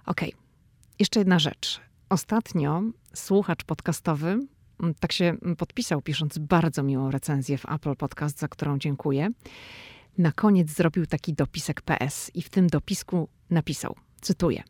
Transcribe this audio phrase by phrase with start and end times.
[0.07, 0.21] Ok,
[0.99, 1.81] jeszcze jedna rzecz.
[2.09, 2.83] Ostatnio
[3.15, 4.29] słuchacz podcastowy
[4.81, 9.29] mm, tak się podpisał, pisząc bardzo miłą recenzję w Apple Podcast, za którą dziękuję.
[10.19, 14.63] Na koniec zrobił taki dopisek PS i w tym dopisku napisał, cytuję: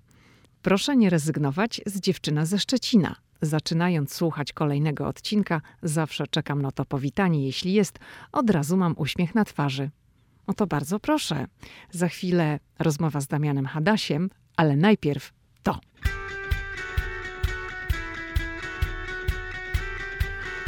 [0.62, 3.16] Proszę nie rezygnować z dziewczyna ze Szczecina.
[3.44, 7.46] Zaczynając słuchać kolejnego odcinka, zawsze czekam na to powitanie.
[7.46, 7.98] Jeśli jest,
[8.32, 9.90] od razu mam uśmiech na twarzy.
[10.46, 11.46] O to bardzo proszę.
[11.90, 15.80] Za chwilę rozmowa z Damianem Hadasiem, ale najpierw to.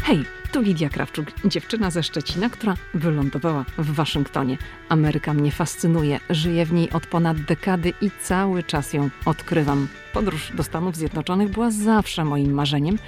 [0.03, 4.59] Hej, tu Lidia Krawczuk, dziewczyna ze Szczecina, która wylądowała w Waszyngtonie.
[4.89, 9.89] Ameryka mnie fascynuje, żyję w niej od ponad dekady i cały czas ją odkrywam.
[10.13, 12.99] Podróż do Stanów Zjednoczonych była zawsze moim marzeniem.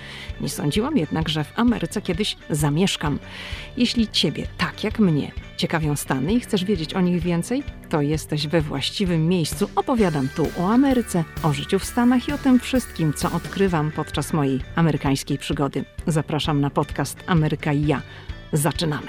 [0.41, 3.19] Nie sądziłam jednak, że w Ameryce kiedyś zamieszkam.
[3.77, 8.47] Jeśli Ciebie, tak jak mnie, ciekawią Stany i chcesz wiedzieć o nich więcej, to jesteś
[8.47, 9.69] we właściwym miejscu.
[9.77, 14.33] Opowiadam tu o Ameryce, o życiu w Stanach i o tym wszystkim, co odkrywam podczas
[14.33, 15.84] mojej amerykańskiej przygody.
[16.06, 18.03] Zapraszam na podcast Ameryka i ja.
[18.53, 19.09] Zaczynamy.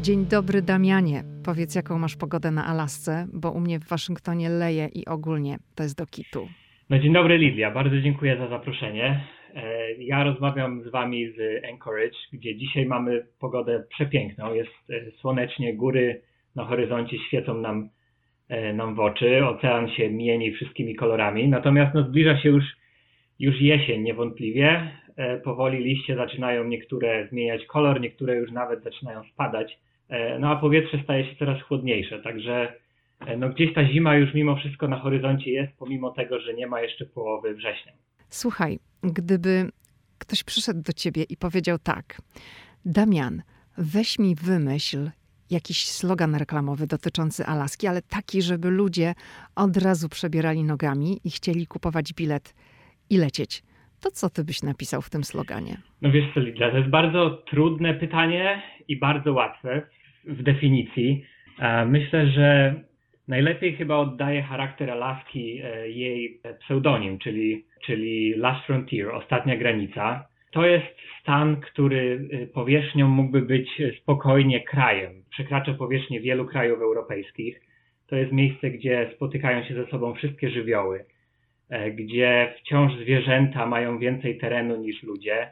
[0.00, 1.24] Dzień dobry, Damianie.
[1.44, 5.82] Powiedz, jaką masz pogodę na Alasce, bo u mnie w Waszyngtonie leje i ogólnie to
[5.82, 6.48] jest do kitu.
[6.92, 7.70] No dzień dobry, Lidia.
[7.70, 9.24] Bardzo dziękuję za zaproszenie.
[9.54, 14.54] E, ja rozmawiam z Wami z Anchorage, gdzie dzisiaj mamy pogodę przepiękną.
[14.54, 16.22] Jest e, słonecznie, góry
[16.56, 17.88] na horyzoncie świecą nam,
[18.48, 21.48] e, nam w oczy, ocean się mieni wszystkimi kolorami.
[21.48, 22.64] Natomiast no, zbliża się już,
[23.38, 24.90] już jesień niewątpliwie.
[25.44, 29.78] Powoli liście zaczynają niektóre zmieniać kolor, niektóre już nawet zaczynają spadać.
[30.40, 32.72] No a powietrze staje się coraz chłodniejsze, także
[33.38, 36.80] no gdzieś ta zima już mimo wszystko na horyzoncie jest, pomimo tego, że nie ma
[36.80, 37.92] jeszcze połowy września.
[38.28, 39.70] Słuchaj, gdyby
[40.18, 42.22] ktoś przyszedł do ciebie i powiedział tak,
[42.84, 43.42] Damian,
[43.78, 45.10] weź mi wymyśl
[45.50, 49.14] jakiś slogan reklamowy dotyczący Alaski, ale taki, żeby ludzie
[49.56, 52.54] od razu przebierali nogami i chcieli kupować bilet
[53.10, 53.62] i lecieć.
[54.00, 55.76] To co ty byś napisał w tym sloganie?
[56.02, 59.82] No wiesz co, Lidla, to jest bardzo trudne pytanie i bardzo łatwe
[60.24, 61.24] w definicji.
[61.58, 62.74] E, myślę, że
[63.28, 70.28] najlepiej chyba oddaje charakter Alaski e, jej pseudonim, czyli, czyli Last Frontier, ostatnia granica.
[70.52, 70.86] To jest
[71.20, 75.12] stan, który e, powierzchnią mógłby być spokojnie krajem.
[75.30, 77.60] Przekracza powierzchnię wielu krajów europejskich.
[78.06, 81.04] To jest miejsce, gdzie spotykają się ze sobą wszystkie żywioły,
[81.94, 85.50] gdzie wciąż zwierzęta mają więcej terenu niż ludzie,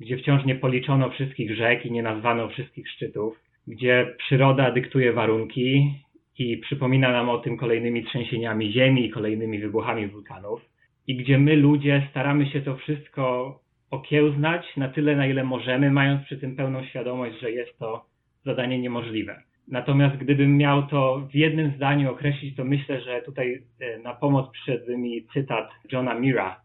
[0.00, 5.94] gdzie wciąż nie policzono wszystkich rzek i nie nazwano wszystkich szczytów gdzie przyroda dyktuje warunki
[6.38, 10.60] i przypomina nam o tym kolejnymi trzęsieniami ziemi kolejnymi wybuchami wulkanów,
[11.06, 13.58] i gdzie my ludzie staramy się to wszystko
[13.90, 18.04] okiełznać na tyle, na ile możemy, mając przy tym pełną świadomość, że jest to
[18.44, 19.42] zadanie niemożliwe.
[19.68, 24.50] Natomiast gdybym miał to w jednym zdaniu określić, to myślę, że tutaj e, na pomoc
[24.52, 26.60] przyszedł mi cytat Johna Mira,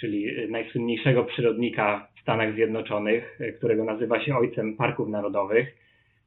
[0.00, 5.79] czyli e, najsłynniejszego przyrodnika w Stanach Zjednoczonych, e, którego nazywa się ojcem parków narodowych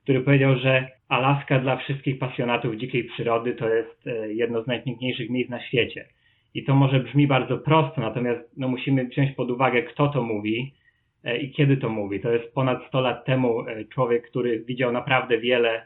[0.04, 5.30] który powiedział, że Alaska dla wszystkich pasjonatów dzikiej przyrody to jest e, jedno z najpiękniejszych
[5.30, 6.06] miejsc na świecie.
[6.54, 10.74] I to może brzmi bardzo prosto, natomiast no, musimy wziąć pod uwagę, kto to mówi
[11.24, 12.20] e, i kiedy to mówi.
[12.20, 15.86] To jest ponad 100 lat temu e, człowiek, który widział naprawdę wiele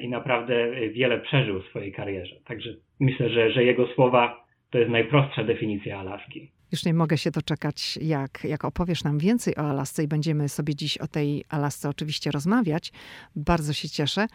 [0.00, 2.36] i naprawdę wiele przeżył w swojej karierze.
[2.44, 2.70] Także
[3.00, 6.50] myślę, że, że jego słowa to jest najprostsza definicja Alaski.
[6.74, 10.74] Już nie mogę się doczekać, jak, jak opowiesz nam więcej o Alasce i będziemy sobie
[10.74, 12.92] dziś o tej Alasce oczywiście rozmawiać.
[13.36, 14.26] Bardzo się cieszę.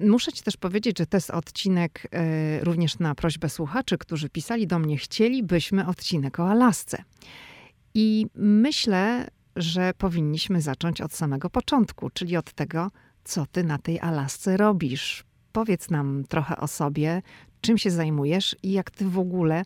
[0.00, 2.08] Muszę ci też powiedzieć, że to jest odcinek
[2.60, 7.02] y, również na prośbę słuchaczy, którzy pisali do mnie, chcielibyśmy odcinek o Alasce.
[7.94, 12.90] I myślę, że powinniśmy zacząć od samego początku, czyli od tego,
[13.24, 15.24] co ty na tej Alasce robisz.
[15.52, 17.22] Powiedz nam trochę o sobie,
[17.60, 19.64] czym się zajmujesz i jak ty w ogóle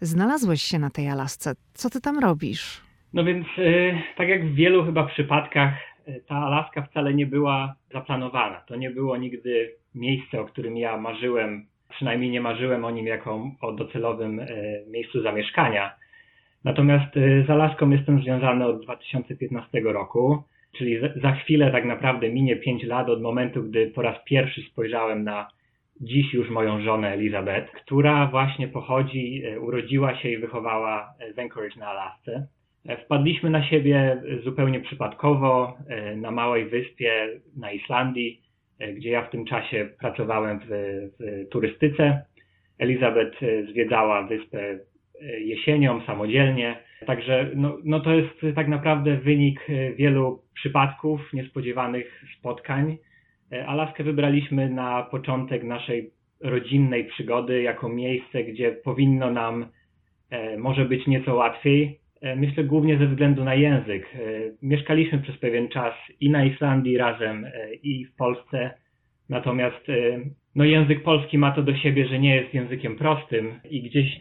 [0.00, 1.52] znalazłeś się na tej Alasce.
[1.74, 2.80] Co ty tam robisz?
[3.12, 5.74] No więc, y, tak jak w wielu chyba przypadkach,
[6.08, 8.60] y, ta Alaska wcale nie była zaplanowana.
[8.60, 13.50] To nie było nigdy miejsce, o którym ja marzyłem, przynajmniej nie marzyłem o nim jako
[13.60, 15.94] o docelowym y, miejscu zamieszkania.
[16.64, 17.14] Natomiast
[17.46, 20.42] z Alaską jestem związany od 2015 roku,
[20.78, 25.24] czyli za chwilę tak naprawdę minie 5 lat od momentu, gdy po raz pierwszy spojrzałem
[25.24, 25.48] na
[26.00, 31.86] dziś już moją żonę Elizabeth, która właśnie pochodzi, urodziła się i wychowała w Anchorage na
[31.86, 32.46] Alasce.
[32.88, 38.40] E, wpadliśmy na siebie zupełnie przypadkowo e, na małej wyspie na Islandii,
[38.78, 40.66] e, gdzie ja w tym czasie pracowałem w,
[41.18, 42.22] w turystyce.
[42.78, 44.78] Elizabeth zwiedzała wyspę
[45.40, 46.76] jesienią samodzielnie.
[47.06, 52.96] Także no, no to jest tak naprawdę wynik wielu przypadków, niespodziewanych spotkań.
[53.66, 56.10] Alaskę wybraliśmy na początek naszej
[56.40, 59.66] rodzinnej przygody jako miejsce, gdzie powinno nam
[60.58, 64.06] może być nieco łatwiej, E, myślę głównie ze względu na język.
[64.14, 64.18] E,
[64.62, 68.70] mieszkaliśmy przez pewien czas i na Islandii razem, e, i w Polsce.
[69.28, 69.86] Natomiast
[70.54, 74.18] no, język polski ma to do siebie, że nie jest językiem prostym i gdzieś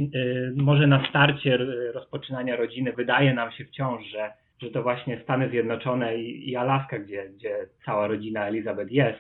[0.56, 1.58] może na starcie
[1.94, 7.00] rozpoczynania rodziny wydaje nam się wciąż, że, że to właśnie Stany Zjednoczone i, i Alaska,
[7.00, 9.20] gdzie, gdzie cała rodzina Elizabeth jest,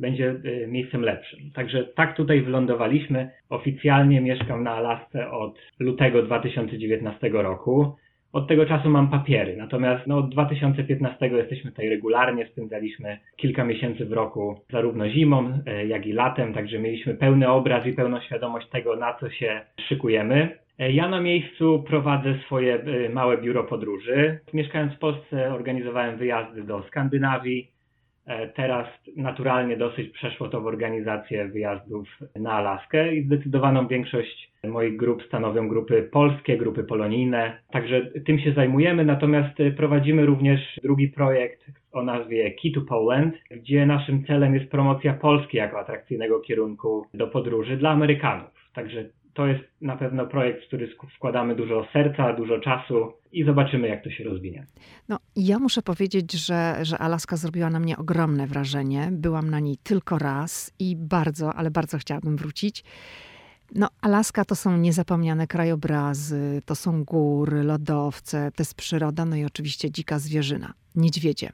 [0.00, 0.34] będzie
[0.68, 1.50] miejscem lepszym.
[1.54, 3.30] Także tak tutaj wylądowaliśmy.
[3.48, 7.96] Oficjalnie mieszkam na Alasce od lutego 2019 roku.
[8.32, 14.06] Od tego czasu mam papiery, natomiast no, od 2015 jesteśmy tutaj regularnie, spędzaliśmy kilka miesięcy
[14.06, 18.68] w roku, zarówno zimą, e, jak i latem, także mieliśmy pełny obraz i pełną świadomość
[18.68, 20.58] tego, na co się szykujemy.
[20.78, 24.40] E, ja na miejscu prowadzę swoje e, małe biuro podróży.
[24.54, 27.76] Mieszkając w Polsce organizowałem wyjazdy do Skandynawii,
[28.26, 28.86] E, teraz
[29.16, 35.68] naturalnie dosyć przeszło to w organizację wyjazdów na Alaskę i zdecydowaną większość moich grup stanowią
[35.68, 37.58] grupy polskie, grupy polonijne.
[37.70, 43.86] Także tym się zajmujemy, natomiast prowadzimy również drugi projekt o nazwie Key to Poland, gdzie
[43.86, 48.70] naszym celem jest promocja Polski jako atrakcyjnego kierunku do podróży dla Amerykanów.
[48.74, 49.04] Także
[49.36, 54.04] to jest na pewno projekt, w który wkładamy dużo serca, dużo czasu i zobaczymy, jak
[54.04, 54.66] to się rozwinie.
[55.08, 59.08] No, ja muszę powiedzieć, że, że Alaska zrobiła na mnie ogromne wrażenie.
[59.12, 62.84] Byłam na niej tylko raz i bardzo, ale bardzo chciałabym wrócić.
[63.74, 69.44] No, Alaska to są niezapomniane krajobrazy, to są góry, lodowce, to jest przyroda, no i
[69.44, 71.52] oczywiście dzika zwierzyna, niedźwiedzie.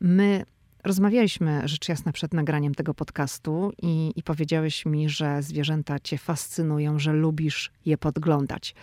[0.00, 0.44] My
[0.86, 6.98] Rozmawialiśmy rzecz jasna przed nagraniem tego podcastu i, i powiedziałeś mi, że zwierzęta cię fascynują,
[6.98, 8.74] że lubisz je podglądać.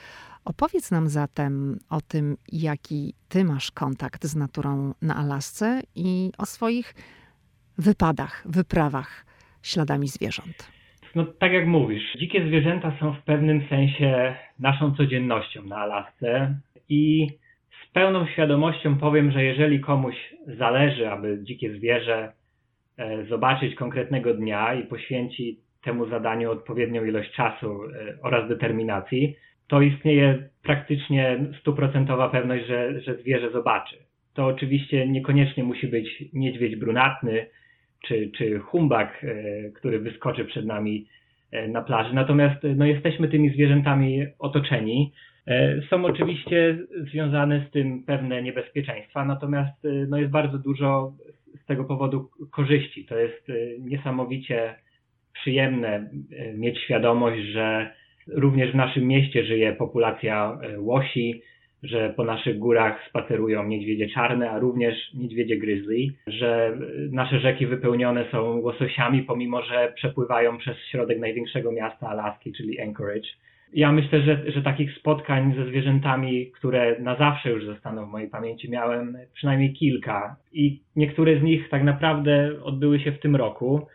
[0.45, 6.45] Opowiedz nam zatem o tym, jaki ty masz kontakt z naturą na Alasce i o
[6.45, 6.95] swoich
[7.77, 9.25] wypadach, wyprawach
[9.61, 10.71] śladami zwierząt.
[11.15, 16.55] No tak jak mówisz, dzikie zwierzęta są w pewnym sensie naszą codziennością na Alasce
[16.89, 17.27] i
[17.93, 20.15] pełną świadomością powiem, że jeżeli komuś
[20.47, 22.31] zależy, aby dzikie zwierzę
[22.97, 29.35] e, zobaczyć konkretnego dnia i poświęci temu zadaniu odpowiednią ilość czasu e, oraz determinacji,
[29.67, 33.95] to istnieje praktycznie stuprocentowa pewność, że, że zwierzę zobaczy.
[34.33, 37.45] To oczywiście niekoniecznie musi być niedźwiedź brunatny
[38.07, 41.07] czy, czy humbak, e, który wyskoczy przed nami
[41.67, 42.15] na plaży.
[42.15, 45.13] Natomiast no, jesteśmy tymi zwierzętami otoczeni.
[45.47, 46.77] E, są oczywiście
[47.11, 51.13] związane z tym pewne niebezpieczeństwa, natomiast e, no jest bardzo dużo
[51.63, 53.05] z tego powodu korzyści.
[53.05, 54.75] To jest e, niesamowicie
[55.33, 56.09] przyjemne
[56.55, 57.93] mieć świadomość, że
[58.27, 61.41] również w naszym mieście żyje populacja łosi,
[61.83, 66.77] że po naszych górach spacerują niedźwiedzie czarne, a również niedźwiedzie grizzly, że
[67.11, 73.29] nasze rzeki wypełnione są łososiami, pomimo że przepływają przez środek największego miasta Alaski, czyli Anchorage
[73.73, 78.29] ja myślę, że, że takich spotkań ze zwierzętami, które na zawsze już zostaną w mojej
[78.29, 83.87] pamięci, miałem przynajmniej kilka i niektóre z nich tak naprawdę odbyły się w tym roku.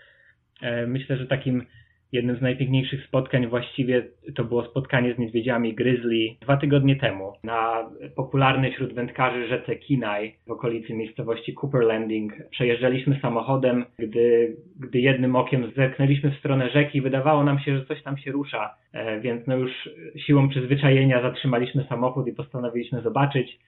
[0.62, 1.62] E, myślę, że takim
[2.12, 4.02] Jednym z najpiękniejszych spotkań właściwie
[4.34, 10.34] to było spotkanie z niedźwiedziami grizzly dwa tygodnie temu na popularnej wśród wędkarzy rzece Kinaj
[10.46, 12.32] w okolicy miejscowości Cooper Landing.
[12.50, 18.02] Przejeżdżaliśmy samochodem, gdy, gdy jednym okiem zerknęliśmy w stronę rzeki, wydawało nam się, że coś
[18.02, 19.72] tam się rusza, e, więc no już
[20.16, 23.58] siłą przyzwyczajenia zatrzymaliśmy samochód i postanowiliśmy zobaczyć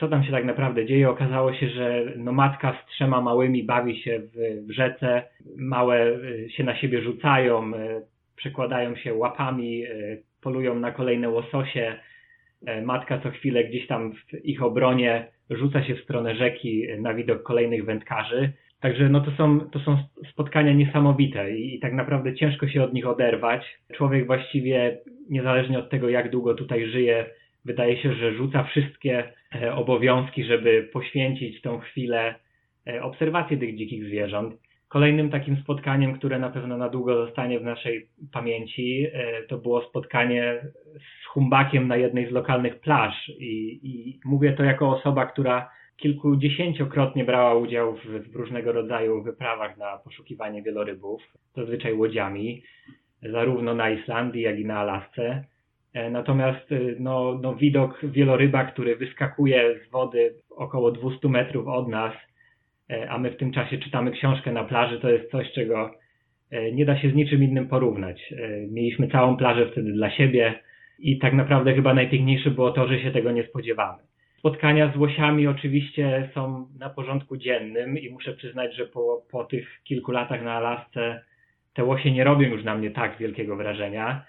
[0.00, 1.10] co tam się tak naprawdę dzieje.
[1.10, 5.22] Okazało się, że no matka z trzema małymi bawi się w, w rzece,
[5.56, 8.02] małe y, się na siebie rzucają, y,
[8.36, 11.94] przekładają się łapami, y, polują na kolejne łososie.
[12.82, 17.42] Matka co chwilę gdzieś tam w ich obronie rzuca się w stronę rzeki na widok
[17.42, 18.52] kolejnych wędkarzy.
[18.80, 19.98] Także no to są, to są
[20.32, 23.78] spotkania niesamowite i, i tak naprawdę ciężko się od nich oderwać.
[23.94, 24.98] Człowiek właściwie,
[25.30, 27.26] niezależnie od tego, jak długo tutaj żyje,
[27.64, 32.34] wydaje się, że rzuca wszystkie e, obowiązki, żeby poświęcić tą chwilę
[32.86, 34.54] e, obserwacji tych dzikich zwierząt.
[34.88, 39.82] Kolejnym takim spotkaniem, które na pewno na długo zostanie w naszej pamięci, e, to było
[39.82, 40.60] spotkanie
[40.96, 43.28] z humbakiem na jednej z lokalnych plaż.
[43.28, 49.76] I, i mówię to jako osoba, która kilkudziesięciokrotnie brała udział w, w, różnego rodzaju wyprawach
[49.76, 51.22] na poszukiwanie wielorybów,
[51.56, 52.62] zazwyczaj łodziami,
[53.22, 55.44] zarówno na Islandii, jak i na Alasce.
[55.94, 61.88] E, natomiast e, no, no, widok wieloryba, który wyskakuje z wody około 200 metrów od
[61.88, 62.12] nas,
[62.90, 65.90] e, a my w tym czasie czytamy książkę na plaży, to jest coś, czego
[66.72, 68.34] nie da się z niczym innym porównać.
[68.70, 70.54] Mieliśmy całą plażę wtedy dla siebie
[70.98, 74.02] i tak naprawdę chyba najpiękniejsze było to, że się tego nie spodziewamy.
[74.38, 79.82] Spotkania z łosiami oczywiście są na porządku dziennym i muszę przyznać, że po, po tych
[79.84, 81.22] kilku latach na Alasce
[81.74, 84.24] te łosie nie robią już na mnie tak wielkiego wrażenia.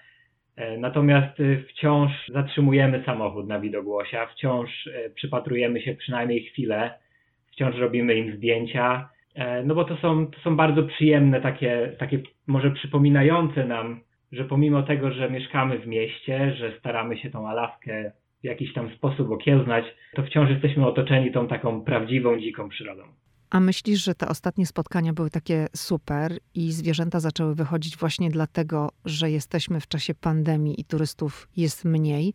[0.56, 6.90] E, natomiast e, wciąż zatrzymujemy samochód na widok łosia, wciąż e, przypatrujemy się przynajmniej chwilę,
[7.52, 9.08] wciąż robimy im zdjęcia,
[9.64, 14.00] no bo to są, to są bardzo przyjemne, takie, takie może przypominające nam,
[14.32, 18.90] że pomimo tego, że mieszkamy w mieście, że staramy się tą Alaskę w jakiś tam
[18.90, 19.84] sposób okiełznać,
[20.14, 23.02] to wciąż jesteśmy otoczeni tą taką prawdziwą, dziką przyrodą.
[23.54, 28.90] A myślisz, że te ostatnie spotkania były takie super i zwierzęta zaczęły wychodzić właśnie dlatego,
[29.04, 32.32] że jesteśmy w czasie pandemii i turystów jest mniej?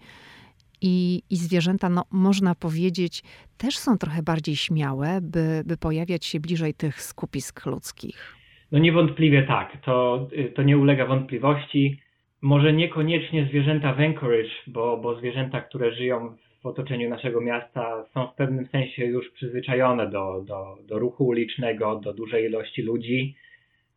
[0.81, 3.23] I, i zwierzęta, no, można powiedzieć,
[3.57, 8.35] też są trochę bardziej śmiałe, by, by pojawiać się bliżej tych skupisk ludzkich.
[8.71, 11.99] No niewątpliwie tak, to, to nie ulega wątpliwości.
[12.41, 18.27] Może niekoniecznie zwierzęta w Anchorage, bo, bo zwierzęta, które żyją w otoczeniu naszego miasta są
[18.27, 23.35] w pewnym sensie już przyzwyczajone do, do, do ruchu ulicznego, do dużej ilości ludzi.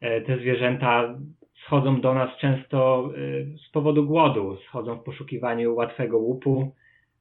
[0.00, 1.18] E, te zwierzęta
[1.66, 6.74] schodzą do nas często e, z powodu głodu, schodzą w poszukiwaniu łatwego łupu,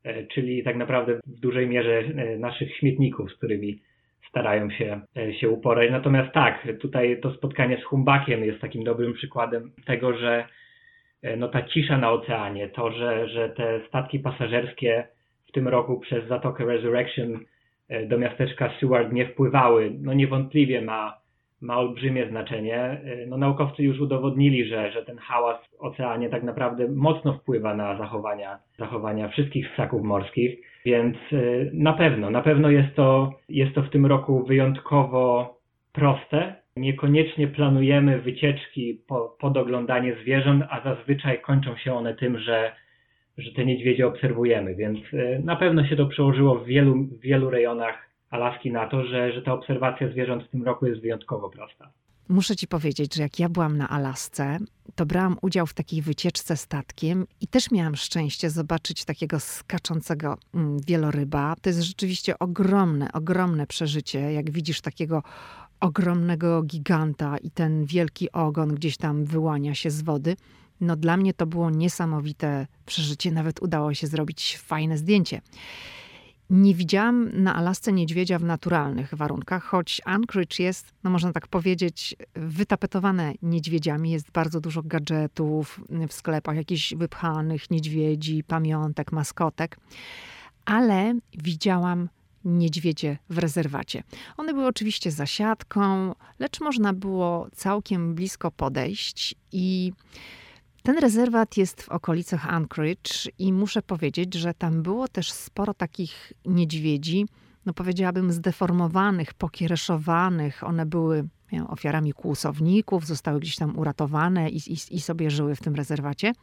[0.03, 2.03] e, czyli tak naprawdę w dużej mierze
[2.39, 3.79] naszych śmietników, z którymi
[4.29, 5.01] starają się,
[5.39, 5.91] się uporać.
[5.91, 10.47] Natomiast tak, tutaj to spotkanie z humbakiem jest takim dobrym przykładem tego, że
[11.37, 15.07] no ta cisza na oceanie, to, że, że te statki pasażerskie
[15.51, 17.39] w tym roku przez Zatokę Resurrection
[17.89, 21.17] e, do miasteczka Seward nie wpływały, no niewątpliwie ma,
[21.61, 22.77] ma olbrzymie znaczenie.
[22.77, 27.75] E, no naukowcy już udowodnili, że, że ten hałas w oceanie tak naprawdę mocno wpływa
[27.75, 31.37] na zachowania, zachowania wszystkich ssaków morskich, więc e,
[31.73, 35.55] na pewno, na pewno jest to, jest to w tym roku wyjątkowo
[35.93, 36.55] proste.
[36.77, 42.71] Niekoniecznie planujemy wycieczki po, pod oglądanie zwierząt, a zazwyczaj kończą się one tym, że
[43.37, 47.49] że te niedźwiedzie obserwujemy, więc e, na pewno się to przełożyło w wielu, w wielu
[47.49, 51.91] rejonach Alaski na to, że, że ta obserwacja zwierząt w tym roku jest wyjątkowo prosta.
[52.29, 54.57] Muszę ci powiedzieć, że jak ja byłam na Alasce,
[54.95, 60.77] to brałam udział w takiej wycieczce statkiem i też miałam szczęście zobaczyć takiego skaczącego mm,
[60.87, 61.55] wieloryba.
[61.61, 64.33] To jest rzeczywiście ogromne, ogromne przeżycie.
[64.33, 65.23] Jak widzisz takiego
[65.79, 70.35] ogromnego giganta i ten wielki ogon gdzieś tam wyłania się z wody.
[70.81, 75.41] No dla mnie to było niesamowite przeżycie, nawet udało się zrobić fajne zdjęcie.
[76.49, 82.15] Nie widziałam na Alasce niedźwiedzia w naturalnych warunkach, choć Anchorage jest, no można tak powiedzieć,
[82.35, 84.11] wytapetowane niedźwiedziami.
[84.11, 89.77] Jest bardzo dużo gadżetów w sklepach, jakichś wypchanych niedźwiedzi, pamiątek, maskotek.
[90.65, 92.09] Ale widziałam
[92.45, 94.03] niedźwiedzie w rezerwacie.
[94.37, 99.91] One były oczywiście zasiadką, lecz można było całkiem blisko podejść i
[100.83, 106.33] ten rezerwat jest w okolicach Anchorage i muszę powiedzieć, że tam było też sporo takich
[106.45, 107.25] niedźwiedzi,
[107.65, 110.63] no powiedziałabym zdeformowanych, pokiereszowanych.
[110.63, 111.27] One były
[111.67, 116.33] ofiarami kłusowników, zostały gdzieś tam uratowane i, i, i sobie żyły w tym rezerwacie.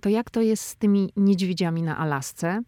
[0.00, 2.62] To jak to jest z tymi niedźwiedziami na Alasce?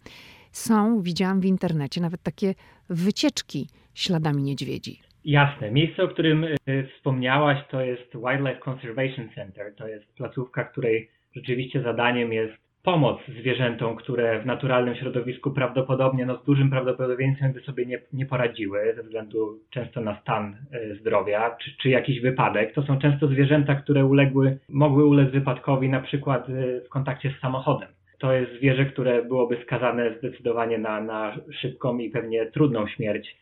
[0.53, 2.55] Są, widziałam w internecie, nawet takie
[2.89, 5.01] wycieczki śladami niedźwiedzi.
[5.25, 5.71] Jasne.
[5.71, 6.57] Miejsce, o którym y,
[6.97, 9.75] wspomniałaś, to jest Wildlife Conservation Center.
[9.77, 12.53] To jest placówka, której rzeczywiście zadaniem jest
[12.83, 18.27] pomoc zwierzętom, które w naturalnym środowisku prawdopodobnie, no z dużym prawdopodobieństwem by sobie nie, nie
[18.27, 22.75] poradziły ze względu często na stan y, zdrowia czy, czy jakiś wypadek.
[22.75, 27.41] To są często zwierzęta, które uległy, mogły ulec wypadkowi na przykład y, w kontakcie z
[27.41, 27.89] samochodem.
[28.19, 33.37] To jest zwierzę, które byłoby skazane zdecydowanie na, na szybką i pewnie trudną śmierć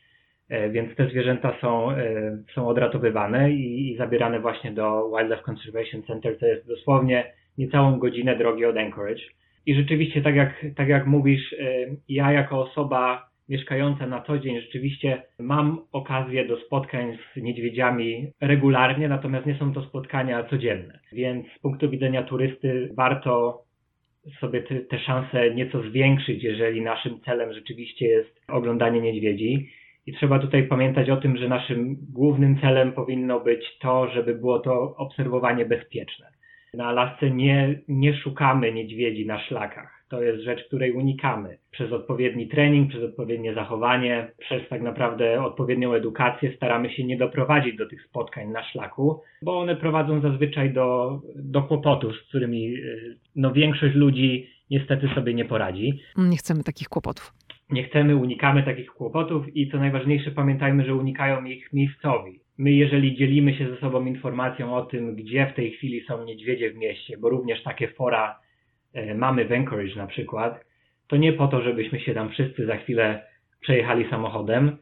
[0.71, 6.39] więc te zwierzęta są, e, są odratowywane i, i zabierane właśnie do Wildlife Conservation Center.
[6.39, 9.23] To jest dosłownie niecałą godzinę drogi od Anchorage.
[9.67, 14.61] I rzeczywiście, tak jak, tak jak mówisz, e, ja jako osoba mieszkająca na co dzień
[14.61, 21.01] rzeczywiście mam okazję do spotkań z niedźwiedziami regularnie, natomiast nie są to spotkania codzienne.
[21.13, 23.63] Więc z punktu widzenia turysty warto
[24.41, 29.69] sobie te, te szanse nieco zwiększyć, jeżeli naszym celem rzeczywiście jest oglądanie niedźwiedzi.
[30.11, 34.59] I trzeba tutaj pamiętać o tym, że naszym głównym celem powinno być to, żeby było
[34.59, 36.27] to obserwowanie bezpieczne.
[36.75, 40.05] Na Alasce nie, nie szukamy niedźwiedzi na szlakach.
[40.09, 41.59] To jest rzecz, której unikamy.
[41.71, 47.77] Przez odpowiedni trening, przez odpowiednie zachowanie, przez tak naprawdę odpowiednią edukację staramy się nie doprowadzić
[47.77, 52.75] do tych spotkań na szlaku, bo one prowadzą zazwyczaj do, do kłopotów, z którymi
[53.37, 56.03] no, większość ludzi niestety sobie nie poradzi.
[56.17, 57.40] Nie chcemy takich kłopotów.
[57.71, 62.41] Nie chcemy, unikamy takich kłopotów i co najważniejsze, pamiętajmy, że unikają ich miejscowi.
[62.59, 66.71] My, jeżeli dzielimy się ze sobą informacją o tym, gdzie w tej chwili są niedźwiedzie
[66.71, 68.41] w mieście, bo również takie fora
[68.93, 70.65] e, mamy w Anchorage na przykład,
[71.09, 73.27] to nie po to, żebyśmy się tam wszyscy za chwilę
[73.61, 74.77] przejechali samochodem,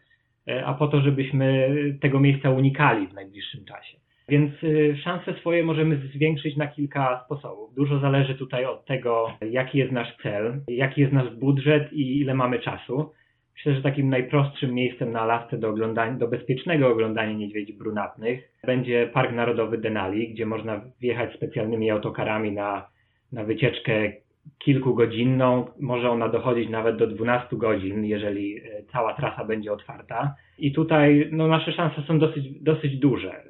[0.48, 1.68] e, a po to, żebyśmy
[2.00, 3.98] tego miejsca unikali w najbliższym czasie.
[4.28, 7.74] Więc e, szanse swoje możemy zwiększyć na kilka sposobów.
[7.74, 12.34] Dużo zależy tutaj od tego, jaki jest nasz cel, jaki jest nasz budżet i ile
[12.34, 13.12] mamy czasu.
[13.56, 15.74] Myślę, że takim najprostszym miejscem na Alasce do,
[16.18, 22.88] do bezpiecznego oglądania niedźwiedzi brunatnych będzie Park Narodowy Denali, gdzie można wjechać specjalnymi autokarami na,
[23.32, 24.12] na wycieczkę
[24.58, 25.66] kilkugodzinną.
[25.80, 30.34] Może ona dochodzić nawet do 12 godzin, jeżeli e, cała trasa będzie otwarta.
[30.58, 33.42] I tutaj no, nasze szanse są dosyć, dosyć duże.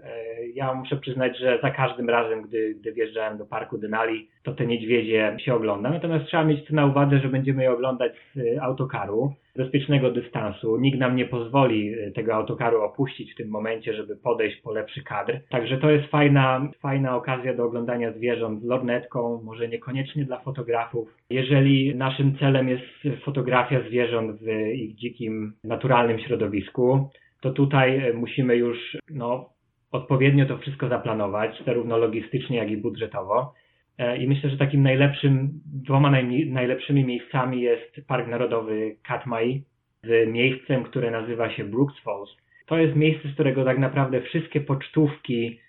[0.59, 4.67] Ja muszę przyznać, że za każdym razem, gdy, gdy wjeżdżałem do parku Denali, to te
[4.67, 5.91] niedźwiedzie się ogląda.
[5.91, 10.77] Natomiast trzeba mieć to na uwadze, że będziemy je oglądać z y, autokaru, bezpiecznego dystansu.
[10.77, 15.03] Nikt nam nie pozwoli y, tego autokaru opuścić w tym momencie, żeby podejść po lepszy
[15.03, 15.38] kadr.
[15.50, 21.09] Także to jest fajna, fajna okazja do oglądania zwierząt z lornetką, może niekoniecznie dla fotografów.
[21.31, 22.85] Jeżeli naszym celem jest
[23.25, 27.11] fotografia zwierząt w ich dzikim, naturalnym środowisku,
[27.41, 29.58] to tutaj y, musimy już no,
[29.92, 33.55] odpowiednio to wszystko zaplanować, zarówno logistycznie, jak i budżetowo.
[33.98, 35.51] E, I myślę, że takim najlepszym,
[35.85, 36.11] dwoma
[36.46, 39.64] najlepszymi miejscami jest Park Narodowy Katmai
[40.05, 42.37] z miejscem, które nazywa się Brooks Falls.
[42.66, 45.61] To jest miejsce, z którego tak naprawdę wszystkie pocztówki,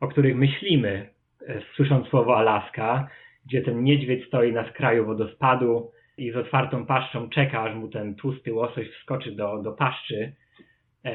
[0.00, 1.08] o których myślimy,
[1.48, 3.08] e, słysząc słowo Alaska,
[3.46, 8.14] gdzie ten niedźwiedź stoi na skraju wodospadu i z otwartą paszczą czeka, aż mu ten
[8.14, 10.32] tłusty łosoś wskoczy do, do paszczy,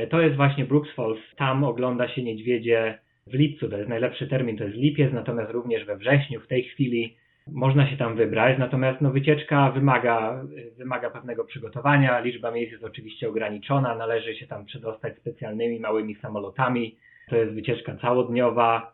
[0.10, 1.20] to jest właśnie Brooks Falls.
[1.38, 5.86] Tam ogląda się niedźwiedzie w lipcu, to jest najlepszy termin, to jest lipiec, natomiast również
[5.86, 7.18] we wrześniu w tej chwili
[7.52, 10.44] można się tam wybrać, natomiast no, wycieczka wymaga,
[10.78, 16.96] wymaga pewnego przygotowania, liczba miejsc jest oczywiście ograniczona, należy się tam przedostać specjalnymi małymi samolotami,
[17.30, 18.94] to jest wycieczka całodniowa,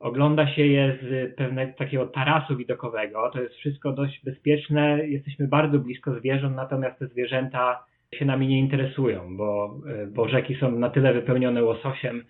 [0.00, 5.78] ogląda się je z pewnego takiego tarasu widokowego, to jest wszystko dość bezpieczne, jesteśmy bardzo
[5.78, 10.90] blisko zwierząt, natomiast te zwierzęta się nami nie interesują, bo, e, bo rzeki są na
[10.90, 12.24] tyle wypełnione łososiem,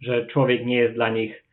[0.00, 1.44] że człowiek nie jest dla nich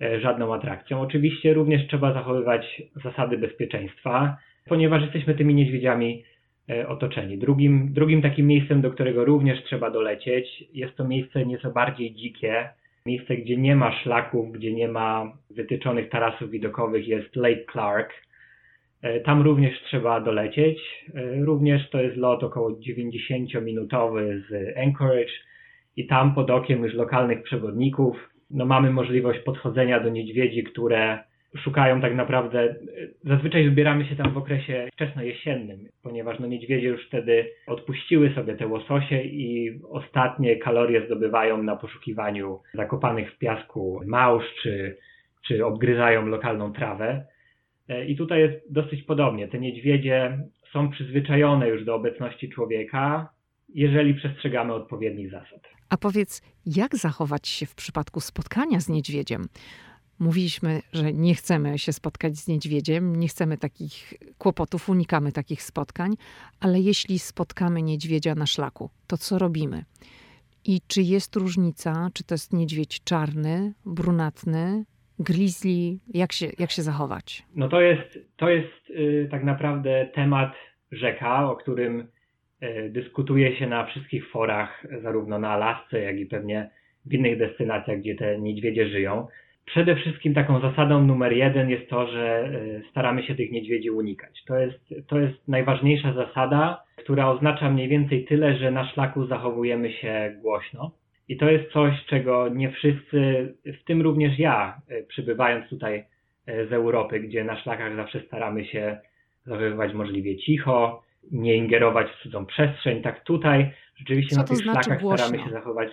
[0.00, 1.00] e, żadną atrakcją.
[1.00, 6.24] Oczywiście również trzeba zachowywać zasady bezpieczeństwa, ponieważ jesteśmy tymi niedźwiedziami
[6.70, 7.38] e, otoczeni.
[7.38, 12.68] Drugim, drugim takim miejscem, do którego również trzeba dolecieć, jest to miejsce nieco bardziej dzikie,
[13.06, 18.12] miejsce, gdzie nie ma szlaków, gdzie nie ma wytyczonych tarasów widokowych, jest Lake Clark.
[19.02, 20.78] E, tam również trzeba dolecieć.
[21.14, 25.32] E, również to jest lot około 90-minutowy z Anchorage
[25.96, 31.18] i tam pod okiem już lokalnych przewodników no mamy możliwość podchodzenia do niedźwiedzi, które
[31.56, 32.76] szukają tak naprawdę, e,
[33.24, 38.66] zazwyczaj wybieramy się tam w okresie wczesnojesiennym, ponieważ no niedźwiedzie już wtedy odpuściły sobie te
[38.66, 44.96] łososie i ostatnie kalorie zdobywają na poszukiwaniu zakopanych w piasku małż, czy,
[45.46, 47.24] czy obgryzają lokalną trawę.
[47.90, 49.48] E, I tutaj jest dosyć podobnie.
[49.48, 50.38] Te niedźwiedzie
[50.72, 53.28] są przyzwyczajone już do obecności człowieka,
[53.74, 55.62] jeżeli przestrzegamy odpowiednich zasad.
[55.88, 59.48] A powiedz, jak zachować się w przypadku spotkania z niedźwiedziem?
[60.18, 66.14] Mówiliśmy, że nie chcemy się spotkać z niedźwiedziem, nie chcemy takich kłopotów, unikamy takich spotkań,
[66.60, 69.84] ale jeśli spotkamy niedźwiedzia na szlaku, to co robimy?
[70.64, 74.84] I czy jest różnica, czy to jest niedźwiedź czarny, brunatny,
[75.20, 77.42] grizzly, jak się, jak się zachować?
[77.56, 80.52] No to jest, to jest y, tak naprawdę temat
[80.92, 82.08] rzeka, o którym
[82.62, 86.70] y, dyskutuje się na wszystkich forach, zarówno na Alasce, jak i pewnie
[87.06, 89.26] w innych destynacjach, gdzie te niedźwiedzie żyją.
[89.66, 94.44] Przede wszystkim taką zasadą numer jeden jest to, że y, staramy się tych niedźwiedzi unikać.
[94.44, 99.92] To jest, to jest najważniejsza zasada, która oznacza mniej więcej tyle, że na szlaku zachowujemy
[99.92, 100.99] się głośno
[101.30, 106.04] i to jest coś, czego nie wszyscy, w tym również ja, e, przybywając tutaj
[106.46, 108.98] e, z Europy, gdzie na szlakach zawsze staramy się
[109.46, 113.02] zachowywać możliwie cicho, nie ingerować w cudzą przestrzeń.
[113.02, 115.26] Tak tutaj rzeczywiście Co na tych znaczy szlakach głośno?
[115.26, 115.88] staramy się zachować,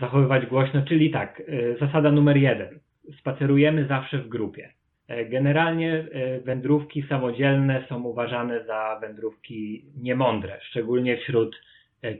[0.00, 2.80] zachowywać głośno, czyli tak, y, zasada numer jeden.
[3.20, 4.72] Spacerujemy zawsze w grupie.
[5.08, 11.60] E, Generalnie e, wędrówki samodzielne są uważane za wędrówki niemądre, szczególnie wśród e,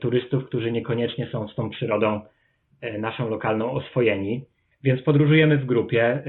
[0.01, 2.21] turystów, którzy niekoniecznie są z tą przyrodą
[2.81, 4.45] e, naszą lokalną oswojeni.
[4.83, 6.23] Więc podróżujemy w grupie, e,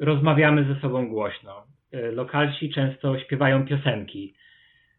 [0.00, 1.64] rozmawiamy ze sobą głośno.
[1.92, 4.34] E, Lokalsi często śpiewają piosenki.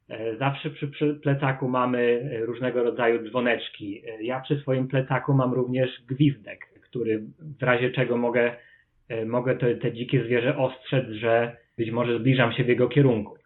[0.10, 4.02] E, Zawsze przy plecaku mamy e, różnego rodzaju dzwoneczki.
[4.08, 7.24] E, Ja przy swoim plecaku mam również gwizdek, który
[7.60, 8.56] w razie czego mogę
[9.10, 13.38] e, mogę te, te dzikie zwierzę ostrzec, że być może zbliżam się w jego kierunku.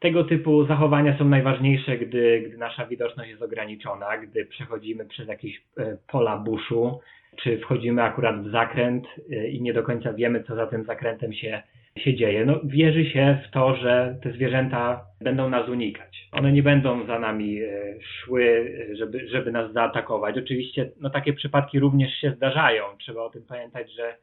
[0.00, 5.62] Tego typu zachowania są najważniejsze, gdy, gdy nasza widoczność jest ograniczona, gdy przechodzimy przez jakieś
[5.78, 7.00] e, pola buszu,
[7.36, 11.32] czy wchodzimy akurat w zakręt e, i nie do końca wiemy, co za tym zakrętem
[11.32, 11.62] się,
[11.98, 12.44] się dzieje.
[12.44, 16.28] No, wierzy się w to, że te zwierzęta będą nas unikać.
[16.32, 17.68] One nie będą za nami e,
[18.00, 20.38] szły, żeby, żeby nas zaatakować.
[20.38, 22.84] Oczywiście no, takie przypadki również się zdarzają.
[22.98, 24.16] Trzeba o tym pamiętać, że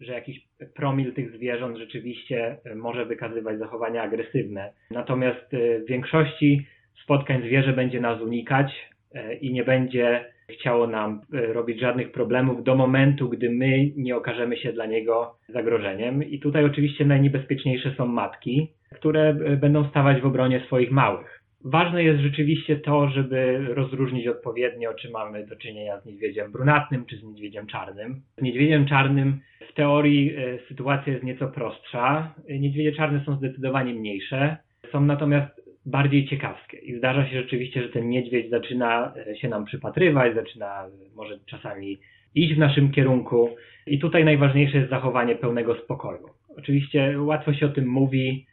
[0.00, 0.40] że jakiś
[0.74, 4.72] promil tych zwierząt rzeczywiście e, może wykazywać zachowania agresywne.
[4.90, 6.66] Natomiast e, w większości
[7.02, 12.74] spotkań zwierzę będzie nas unikać e, i nie będzie chciało nam robić żadnych problemów do
[12.74, 16.22] momentu, gdy my nie okażemy się dla niego zagrożeniem.
[16.22, 21.35] I tutaj oczywiście najniebezpieczniejsze są matki, które będą stawać w obronie swoich małych.
[21.68, 27.16] Ważne jest rzeczywiście to, żeby rozróżnić odpowiednio, czy mamy do czynienia z niedźwiedziem brunatnym, czy
[27.16, 28.22] z niedźwiedziem czarnym.
[28.38, 32.34] Z niedźwiedziem czarnym w teorii e, sytuacja jest nieco prostsza.
[32.48, 34.56] Niedźwiedzie czarne są zdecydowanie mniejsze,
[34.92, 36.78] są natomiast bardziej ciekawskie.
[36.78, 41.38] I zdarza się rzeczywiście, że ten niedźwiedź zaczyna e, się nam przypatrywać, zaczyna e, może
[41.46, 41.98] czasami
[42.34, 43.56] iść w naszym kierunku.
[43.86, 46.28] I tutaj najważniejsze jest zachowanie pełnego spokoju.
[46.58, 48.46] Oczywiście łatwo się o tym mówi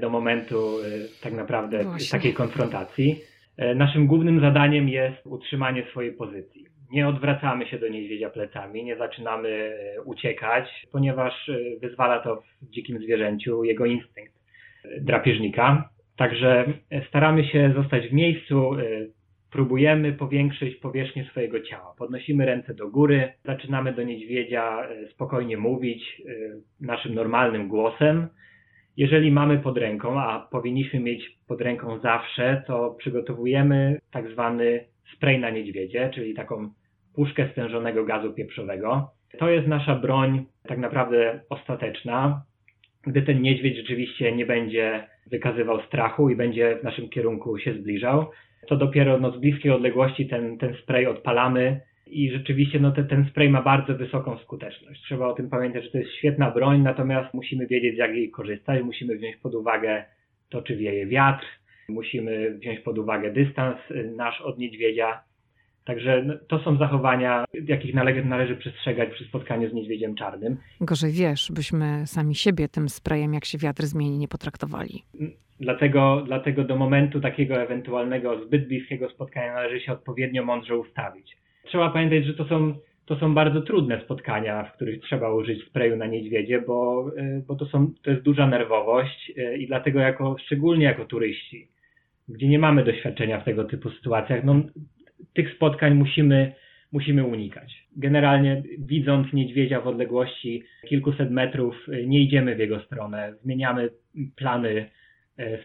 [0.00, 2.18] do momentu e, tak naprawdę Właśnie.
[2.18, 3.20] takiej konfrontacji.
[3.56, 6.66] E, Naszym głównym zadaniem jest utrzymanie swojej pozycji.
[6.92, 12.70] Nie odwracamy się do niedźwiedzia plecami, nie zaczynamy e, uciekać, ponieważ e, wyzwala to w
[12.70, 14.34] dzikim zwierzęciu jego instynkt
[14.84, 15.88] e, drapieżnika.
[16.16, 18.80] Także e, staramy się zostać w miejscu, e,
[19.52, 21.94] próbujemy powiększyć powierzchnię swojego ciała.
[21.98, 26.32] Podnosimy ręce do góry, zaczynamy do niedźwiedzia e, spokojnie mówić e,
[26.86, 28.28] naszym normalnym głosem.
[28.96, 34.84] Jeżeli mamy pod ręką, a powinniśmy mieć pod ręką zawsze, to przygotowujemy tak zwany
[35.16, 36.70] spray na niedźwiedzie, czyli taką
[37.14, 39.10] puszkę stężonego gazu pieprzowego.
[39.38, 42.42] To jest nasza broń tak naprawdę ostateczna.
[43.02, 48.30] Gdy ten niedźwiedź rzeczywiście nie będzie wykazywał strachu i będzie w naszym kierunku się zbliżał,
[48.66, 53.26] to dopiero no, z bliskiej odległości ten, ten spray odpalamy i rzeczywiście no, te, ten
[53.30, 55.02] spray ma bardzo wysoką skuteczność.
[55.02, 58.82] Trzeba o tym pamiętać, że to jest świetna broń, natomiast musimy wiedzieć, jak jej korzystać.
[58.82, 60.04] Musimy wziąć pod uwagę
[60.48, 61.44] to, czy wieje wiatr,
[61.88, 65.22] musimy wziąć pod uwagę dystans y, nasz od niedźwiedzia.
[65.84, 70.56] Także no, to są zachowania, jakich należy, należy przestrzegać przy spotkaniu z niedźwiedziem czarnym.
[70.80, 75.02] Gorzej wiesz, byśmy sami siebie tym sprayem, jak się wiatr zmieni, nie potraktowali.
[75.60, 81.36] Dlatego, dlatego do momentu takiego ewentualnego zbyt bliskiego spotkania należy się odpowiednio mądrze ustawić.
[81.70, 82.74] Trzeba pamiętać, że to są,
[83.06, 87.56] to są bardzo trudne spotkania, w których trzeba użyć sprayu na niedźwiedzie, bo, y, bo
[87.56, 91.68] to, są, to jest duża nerwowość y, i dlatego jako, szczególnie jako turyści,
[92.28, 94.62] gdzie nie mamy doświadczenia w tego typu sytuacjach, no,
[95.34, 96.52] tych spotkań musimy,
[96.92, 97.86] musimy unikać.
[97.96, 103.90] Generalnie widząc niedźwiedzia w odległości kilkuset metrów, y, nie idziemy w jego stronę, zmieniamy
[104.36, 104.90] plany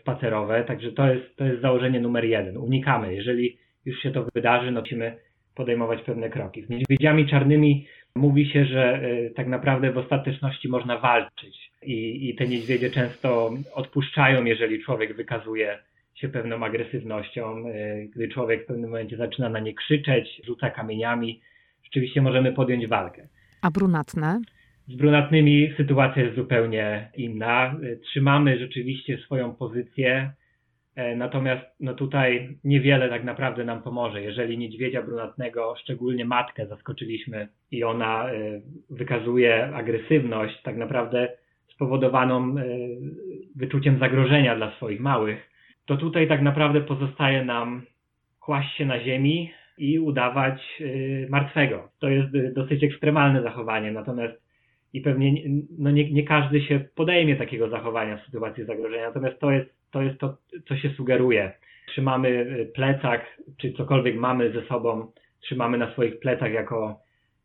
[0.02, 2.58] spacerowe, także to jest, to jest założenie numer jeden.
[2.58, 3.16] Unikamy.
[3.16, 5.18] Jeżeli już się to wydarzy, no musimy
[5.56, 6.66] podejmować pewne kroki.
[6.66, 12.36] Z niedźwiedziami czarnymi mówi się, że e, tak naprawdę w ostateczności można walczyć i, i
[12.36, 15.80] te niedźwiedzie często odpuszczają, jeżeli człowiek wykazuje
[16.16, 21.42] się pewną agresywnością, e, gdy człowiek w pewnym momencie zaczyna na nie krzyczeć, rzuca kamieniami,
[21.84, 23.28] rzeczywiście możemy podjąć walkę.
[23.62, 24.42] A brunatne?
[24.88, 27.76] Z brunatnymi sytuacja jest zupełnie inna.
[27.84, 30.34] Y, Trzymamy rzeczywiście swoją pozycję, e,
[31.16, 34.22] natomiast no tutaj niewiele tak naprawdę nam pomoże.
[34.22, 41.28] Jeżeli niedźwiedzia brunatnego, szczególnie matkę, zaskoczyliśmy i ona e, wykazuje agresywność, tak naprawdę
[41.68, 42.64] spowodowaną e,
[43.56, 45.50] wyczuciem zagrożenia dla swoich małych,
[45.86, 47.82] to tutaj tak naprawdę pozostaje nam
[48.40, 50.82] kłaść się na ziemi i udawać
[51.30, 51.90] martwego.
[52.00, 54.46] To jest dosyć ekstremalne zachowanie, natomiast
[54.94, 59.40] i pewnie nie- no nie, nie każdy się podejmie takiego zachowania w sytuacji zagrożenia, natomiast
[59.40, 61.52] to jest, to jest to, co się sugeruje.
[61.88, 63.22] Trzymamy y, plecak,
[63.58, 67.00] czy cokolwiek mamy ze sobą, trzymamy na swoich plecach jako,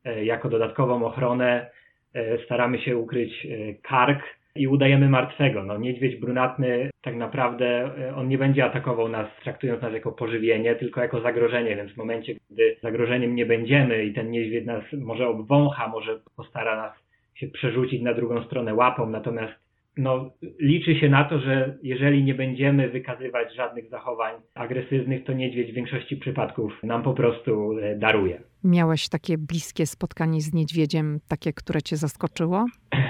[0.05, 1.71] e, jako dodatkową ochronę,
[2.15, 5.65] E, staramy się ukryć e, kark, i udajemy martwego.
[5.65, 11.01] No, niedźwiedź brunatny tak naprawdę on nie będzie atakował nas, traktując nas jako pożywienie, tylko
[11.01, 15.89] jako zagrożenie, więc w momencie, gdy zagrożeniem nie będziemy i ten niedźwiedź nas może obwącha,
[15.89, 16.93] może postara nas
[17.35, 19.53] się przerzucić na drugą stronę łapą, natomiast
[19.97, 25.73] no, liczy się na to, że jeżeli nie będziemy wykazywać żadnych zachowań agresywnych, to niedźwiedź
[25.73, 28.43] w większości przypadków nam po prostu e, daruje.
[28.65, 32.67] Miałeś takie bliskie spotkanie z niedźwiedziem, takie, które cię zaskoczyło?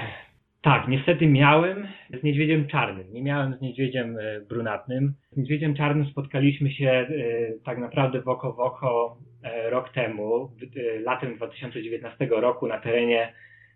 [0.63, 1.87] Tak, niestety miałem
[2.19, 3.13] z niedźwiedziem czarnym.
[3.13, 5.13] Nie miałem z niedźwiedziem e, brunatnym.
[5.31, 7.07] Z niedźwiedziem czarnym spotkaliśmy się e,
[7.65, 9.17] tak naprawdę w oko w oko
[9.69, 10.51] rok temu,
[11.03, 13.33] latem 2019 roku na terenie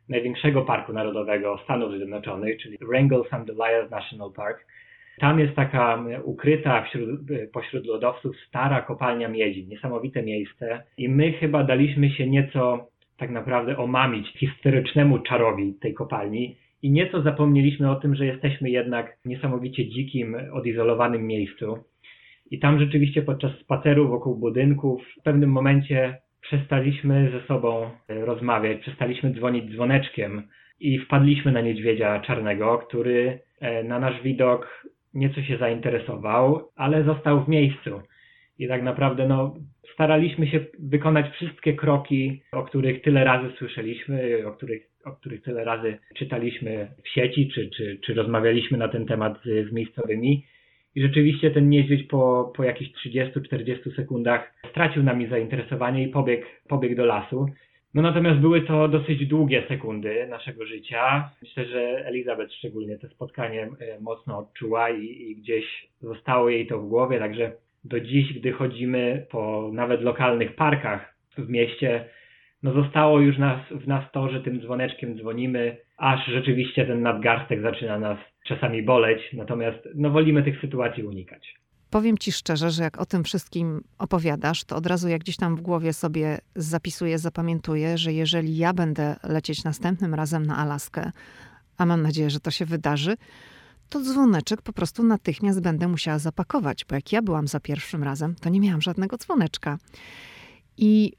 [0.10, 3.52] największego parku narodowego Stanów Zjednoczonych, czyli Wrangell St.
[3.92, 4.66] National Park.
[5.20, 7.20] Tam jest taka ukryta wśród,
[7.54, 12.88] pośród lodowców stara kopalnia miedzi, niesamowite miejsce i my chyba daliśmy się nieco
[13.18, 19.18] tak naprawdę omamić historycznemu czarowi tej kopalni i nieco zapomnieliśmy o tym, że jesteśmy jednak
[19.26, 21.78] niesamowicie dzikim, odizolowanym miejscu.
[22.52, 28.82] I tam rzeczywiście podczas spaceru wokół budynków w pewnym momencie przestaliśmy ze sobą e, rozmawiać,
[28.82, 30.48] przestaliśmy dzwonić dzwoneczkiem
[30.80, 37.46] i wpadliśmy na niedźwiedzia czarnego, który e, na nasz widok nieco się zainteresował, ale został
[37.46, 38.02] w miejscu.
[38.60, 39.56] I tak naprawdę no,
[39.94, 45.64] staraliśmy się wykonać wszystkie kroki, o których tyle razy słyszeliśmy, o których, o których tyle
[45.64, 50.46] razy czytaliśmy w sieci, czy, czy, czy rozmawialiśmy na ten temat z, z miejscowymi.
[50.96, 56.96] I rzeczywiście ten niedźwiedź po, po jakichś 30-40 sekundach stracił nami zainteresowanie i pobiegł, pobiegł
[56.96, 57.46] do lasu.
[57.94, 61.30] No natomiast były to dosyć długie sekundy naszego życia.
[61.42, 65.66] Myślę, że Elizabeth szczególnie to spotkanie e, mocno odczuła i, i gdzieś
[66.02, 67.52] zostało jej to w głowie, także
[67.84, 72.06] do dziś, gdy chodzimy po nawet lokalnych parkach w mieście,
[72.64, 77.62] no zostało już nas, w nas to, że tym dzwoneczkiem dzwonimy, aż rzeczywiście ten nadgarstek
[77.62, 81.56] zaczyna nas czasami boleć, natomiast no, wolimy tych sytuacji unikać.
[81.90, 85.56] Powiem ci szczerze, że jak o tym wszystkim opowiadasz, to od razu jak gdzieś tam
[85.56, 91.12] w głowie sobie zapisuję, zapamiętuję, że jeżeli ja będę lecieć następnym razem na Alaskę,
[91.78, 93.16] a mam nadzieję, że to się wydarzy,
[93.90, 98.36] to dzwoneczek po prostu natychmiast będę musiała zapakować, bo jak ja byłam za pierwszym razem,
[98.42, 99.78] to nie miałam żadnego dzwoneczka.
[100.78, 101.14] I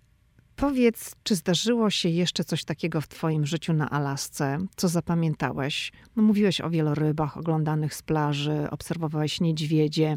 [0.57, 5.93] Powiedz, czy zdarzyło się jeszcze coś takiego w Twoim życiu na Alasce, co zapamiętałeś?
[6.17, 10.17] No, mówiłeś o wielorybach oglądanych z plaży, obserwowałeś niedźwiedzie.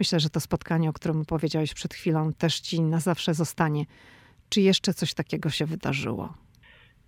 [0.00, 3.84] Myślę, że to spotkanie, o którym powiedziałeś przed chwilą, też Ci na zawsze zostanie.
[4.48, 6.34] Czy jeszcze coś takiego się wydarzyło?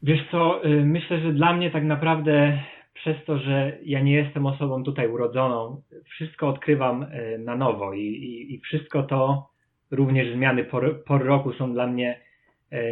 [0.03, 2.63] Wiesz co, y, myślę, że dla mnie tak naprawdę
[2.95, 8.01] przez to, że ja nie jestem osobą tutaj urodzoną, wszystko odkrywam y, na nowo i,
[8.01, 9.51] i, i wszystko to,
[9.91, 12.28] również zmiany por, por roku są dla mnie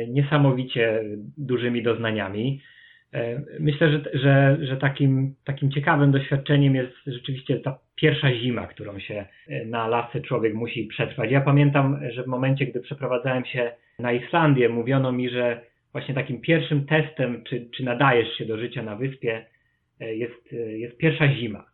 [0.08, 1.02] niesamowicie
[1.36, 2.60] dużymi doznaniami.
[3.16, 8.98] E, myślę, że, że, że takim, takim ciekawym doświadczeniem jest rzeczywiście ta pierwsza zima, którą
[8.98, 11.30] się e, na lasce człowiek musi przetrwać.
[11.30, 15.60] Ja pamiętam, że w momencie, gdy przeprowadzałem się na Islandię, mówiono mi, że
[15.92, 19.46] właśnie takim pierwszym testem, czy, czy nadajesz się do życia na wyspie,
[20.00, 21.64] jest, jest pierwsza zima.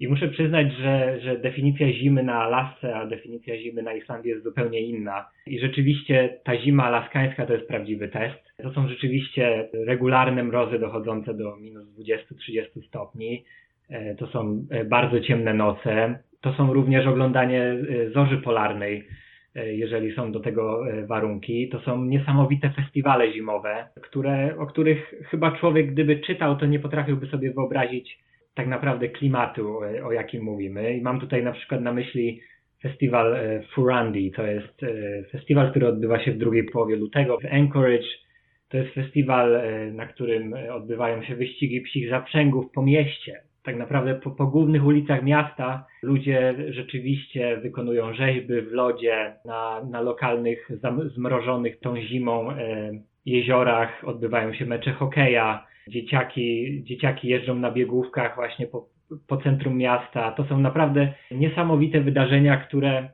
[0.00, 4.44] I muszę przyznać, że, że definicja zimy na Alasce, a definicja zimy na Islandii jest
[4.44, 5.28] zupełnie inna.
[5.46, 8.52] I rzeczywiście ta zima alaskańska to jest prawdziwy test.
[8.62, 13.44] To są rzeczywiście regularne mrozy dochodzące do minus 20-30 stopni.
[13.88, 16.18] E, to są e, bardzo ciemne noce.
[16.40, 19.08] To są również oglądanie e, zorzy polarnej,
[19.66, 21.68] jeżeli są do tego warunki.
[21.68, 27.26] To są niesamowite festiwale zimowe, które, o których chyba człowiek, gdyby czytał, to nie potrafiłby
[27.26, 28.18] sobie wyobrazić,
[28.56, 30.96] tak naprawdę klimatu, e, o jakim mówimy.
[30.96, 32.40] I mam tutaj na przykład na myśli
[32.82, 34.32] festiwal e, Furandi.
[34.32, 38.08] To jest e, festiwal, który odbywa się w drugiej połowie lutego w Anchorage.
[38.68, 43.40] To jest festiwal, na którym odbywają się wyścigi psich zaprzęgów po mieście.
[43.64, 50.00] Tak naprawdę po, po głównych ulicach miasta ludzie rzeczywiście wykonują rzeźby w lodzie na, na
[50.00, 50.68] lokalnych,
[51.14, 52.48] zmrożonych tą zimą
[53.26, 54.02] jeziorach.
[54.04, 58.88] Odbywają się mecze hokeja dzieciaki, dzieciaki jeżdżą na biegówkach właśnie po,
[59.26, 60.32] po centrum miasta.
[60.32, 63.08] To są naprawdę niesamowite wydarzenia, które,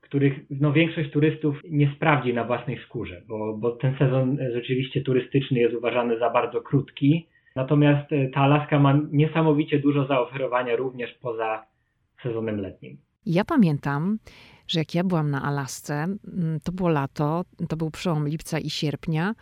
[0.00, 5.60] których no, większość turystów nie sprawdzi na własnej skórze, bo, bo ten sezon rzeczywiście turystyczny
[5.60, 7.28] jest uważany za bardzo krótki.
[7.56, 11.66] Natomiast e, ta Alaska ma niesamowicie dużo zaoferowania również poza
[12.22, 12.98] sezonem letnim.
[13.26, 14.18] Ja pamiętam,
[14.68, 18.70] że jak ja byłam na Alasce, mm, to było lato, to był przełom lipca i
[18.70, 19.34] sierpnia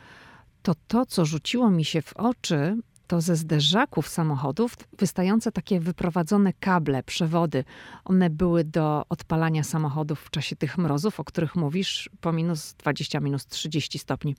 [0.64, 6.53] to to, co rzuciło mi się w oczy, to ze zderzaków samochodów wystające takie wyprowadzone
[6.53, 7.64] kable, przewody.
[8.05, 13.20] One były do odpalania samochodów w czasie tych mrozów, o których mówisz, po minus 20,
[13.20, 14.37] minus 30 stopni.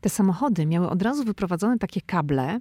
[0.00, 2.60] Te samochody miały od razu wyprowadzone takie kable,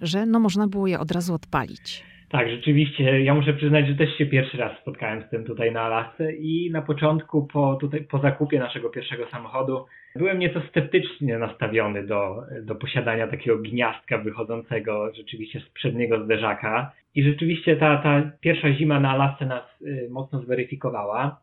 [0.00, 2.04] że no można było je od razu odpalić.
[2.34, 3.22] Tak, rzeczywiście.
[3.22, 6.70] Ja muszę przyznać, że też się pierwszy raz spotkałem z tym tutaj na Alasce i
[6.70, 12.74] na początku, po, tutaj, po zakupie naszego pierwszego samochodu, byłem nieco sceptycznie nastawiony do, do
[12.74, 16.92] posiadania takiego gniazdka wychodzącego rzeczywiście z przedniego zderzaka.
[17.14, 21.40] I rzeczywiście ta, ta pierwsza zima na Alasce nas y, mocno zweryfikowała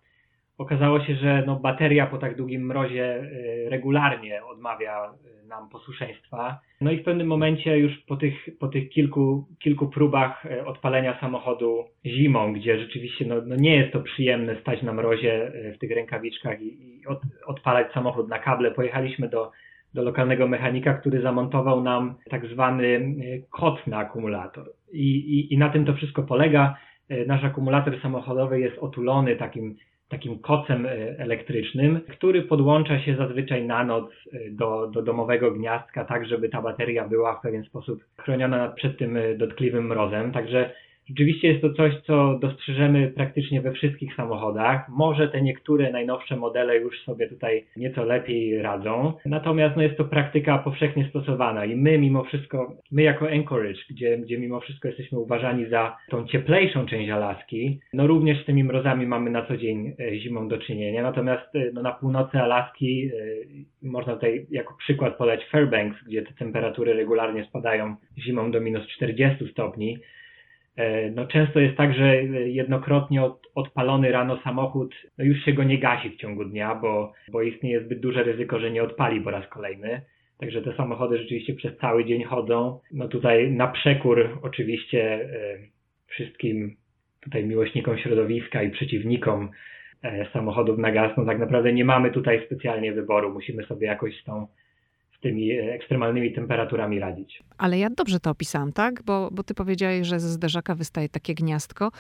[0.58, 6.60] okazało się, że no, bateria po tak długim mrozie y, regularnie odmawia y, nam posłuszeństwa.
[6.82, 11.20] No i w pewnym momencie już po tych, po tych kilku, kilku próbach y, odpalenia
[11.20, 15.92] samochodu zimą, gdzie rzeczywiście no, no nie jest to przyjemne stać na mrozie w tych
[15.92, 19.52] rękawiczkach i, i od, odpalać samochód na kable, pojechaliśmy do,
[19.94, 23.16] do lokalnego mechanika, który zamontował nam tak zwany
[23.52, 24.72] kot na akumulator.
[24.94, 26.76] I, i, I na tym to wszystko polega.
[27.28, 29.76] Nasz akumulator samochodowy jest otulony takim
[30.12, 36.06] takim kocem e, elektrycznym, który podłącza się zazwyczaj na noc e, do, do domowego gniazdka,
[36.06, 40.32] tak żeby ta bateria była w pewien sposób chroniona przed tym e, dotkliwym mrozem.
[40.32, 40.74] Także
[41.12, 44.90] Rzeczywiście jest to coś, co dostrzeżemy praktycznie we wszystkich samochodach.
[44.90, 49.14] Może te niektóre najnowsze modele już sobie tutaj nieco lepiej radzą.
[49.26, 54.18] Natomiast no, jest to praktyka powszechnie stosowana i my mimo wszystko, my jako Anchorage, gdzie,
[54.18, 59.08] gdzie mimo wszystko jesteśmy uważani za tą cieplejszą część Alaski, no również z tymi mrozami
[59.08, 61.04] mamy na co dzień e, zimą do czynienia.
[61.04, 63.10] Natomiast e, no, na północy Alaski
[63.84, 68.88] e, można tutaj jako przykład podać Fairbanks, gdzie te temperatury regularnie spadają zimą do minus
[68.88, 69.98] 40 stopni.
[70.82, 75.64] E, no często jest tak, że jednokrotnie od, odpalony rano samochód, no już się go
[75.64, 79.32] nie gasi w ciągu dnia, bo, bo istnieje zbyt duże ryzyko, że nie odpali po
[79.32, 80.02] raz kolejny.
[80.40, 82.80] Także te samochody rzeczywiście przez cały dzień chodzą.
[82.92, 85.58] No tutaj na przekór oczywiście e,
[86.08, 86.76] wszystkim
[87.24, 89.50] tutaj miłośnikom środowiska i przeciwnikom
[90.04, 93.34] e, samochodów na gaz, no tak naprawdę nie mamy tutaj specjalnie wyboru.
[93.34, 94.48] Musimy sobie jakoś z tą
[95.22, 97.44] tymi ekstremalnymi temperaturami radzić.
[97.58, 99.04] Ale ja dobrze to opisałam, tak?
[99.04, 101.92] Bo, bo ty powiedziałeś, że ze zderzaka wystaje takie gniazdko,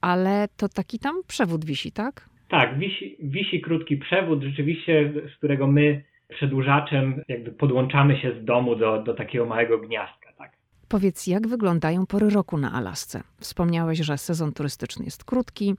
[0.00, 2.28] ale to taki tam przewód wisi, tak?
[2.48, 8.76] Tak, wisi, wisi krótki przewód, rzeczywiście, z którego my przedłużaczem jakby podłączamy się z domu
[8.76, 10.52] do, do takiego małego gniazdka, tak.
[10.88, 13.22] Powiedz, jak wyglądają pory roku na Alasce?
[13.40, 15.74] Wspomniałeś, że sezon turystyczny jest krótki,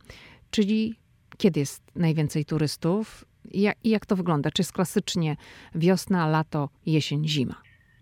[0.52, 0.96] czyli
[1.38, 4.52] kiedy jest najwięcej turystów jak, jak to wygląda?
[4.52, 5.36] Czy jest klasycznie
[5.76, 7.56] wiosna, lato, jesień, zima?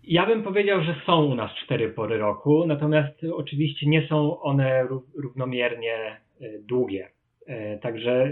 [0.06, 4.86] Ja bym powiedział, że są u nas cztery pory roku, natomiast oczywiście nie są one
[5.14, 6.18] równomiernie e,
[6.58, 7.08] długie.
[7.46, 8.30] E, także e,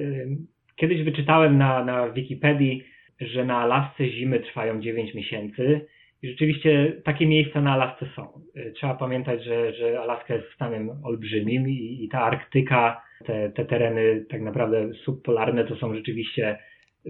[0.76, 2.84] kiedyś wyczytałem na, na Wikipedii,
[3.20, 5.86] że na Alasce zimy trwają 9 miesięcy.
[6.22, 8.40] I rzeczywiście takie miejsca na Alasce są.
[8.74, 14.26] Trzeba pamiętać, że, że Alaska jest stanem olbrzymim i, i ta Arktyka, te, te tereny
[14.30, 16.58] tak naprawdę subpolarne to są rzeczywiście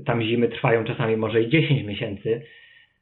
[0.07, 2.42] tam zimy trwają czasami może i 10 miesięcy.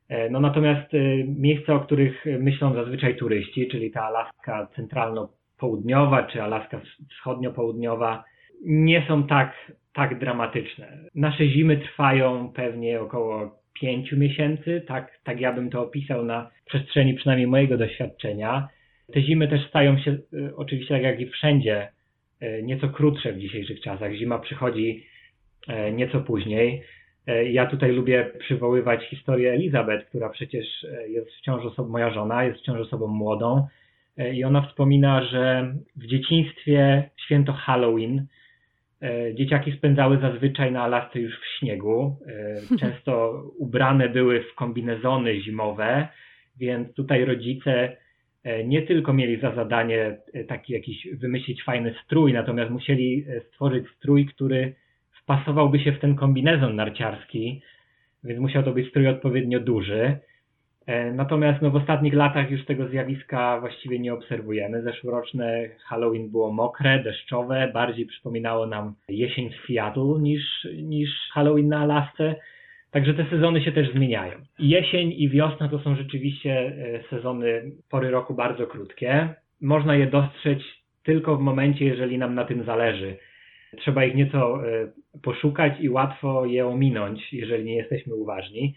[0.09, 6.42] E, no natomiast e, miejsca, o których myślą zazwyczaj turyści, czyli ta Alaska centralno-południowa czy
[6.42, 8.24] Alaska wschodnio-południowa,
[8.64, 10.98] nie są tak, tak dramatyczne.
[11.14, 17.14] Nasze zimy trwają pewnie około 5 miesięcy, tak, tak ja bym to opisał na przestrzeni
[17.14, 18.68] przynajmniej mojego doświadczenia.
[19.12, 21.88] Te zimy też stają się e, oczywiście, tak jak i wszędzie,
[22.62, 24.12] nieco krótsze w dzisiejszych czasach.
[24.12, 25.07] Zima przychodzi
[25.92, 26.83] nieco później.
[27.27, 32.44] E, ja tutaj lubię przywoływać historię Elizabeth, która przecież e, jest wciąż osobą, moja żona
[32.44, 33.66] jest wciąż osobą młodą
[34.35, 38.27] i ona wspomina, że w dzieciństwie święto Halloween
[39.35, 42.16] dzieciaki spędzały zazwyczaj na Alasce już w śniegu.
[42.81, 46.09] Często ubrane były w kombinezony zimowe,
[46.57, 47.96] więc tutaj rodzice
[48.64, 50.16] nie tylko mieli za zadanie
[50.48, 54.75] taki jakiś wymyślić fajny strój, natomiast musieli stworzyć strój, który
[55.37, 57.62] wpasowałby się w ten kombinezon narciarski,
[58.25, 60.18] więc musiał to być strój odpowiednio duży.
[60.87, 64.83] E, natomiast no, w ostatnich latach już tego zjawiska właściwie nie obserwujemy.
[64.83, 71.79] Zeszłoroczne Halloween było mokre, deszczowe, bardziej przypominało nam jesień w Seattle niż, niż Halloween na
[71.79, 72.35] Alasce.
[72.90, 74.33] Także te sezony się też zmieniają.
[74.59, 79.29] Jesień i wiosna to są rzeczywiście e, sezony, pory roku bardzo krótkie.
[79.61, 80.59] Można je dostrzec
[81.03, 83.16] tylko w momencie, jeżeli nam na tym zależy
[83.77, 84.89] trzeba ich nieco e,
[85.23, 88.75] poszukać i łatwo je ominąć, jeżeli nie jesteśmy uważni.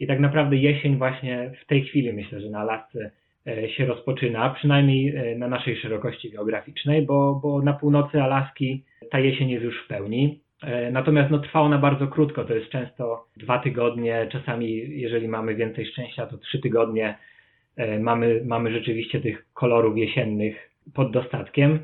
[0.00, 3.10] I tak naprawdę jesień właśnie w tej chwili myślę, że na Alasce
[3.46, 9.18] e, się rozpoczyna, przynajmniej e, na naszej szerokości geograficznej, bo, bo na północy Alaski ta
[9.18, 10.40] jesień jest już w pełni.
[10.92, 15.86] Natomiast no, trwa ona bardzo krótko, to jest często dwa tygodnie, czasami jeżeli mamy więcej
[15.86, 17.18] szczęścia, to trzy tygodnie
[18.00, 21.78] mamy, mamy rzeczywiście tych kolorów jesiennych pod dostatkiem.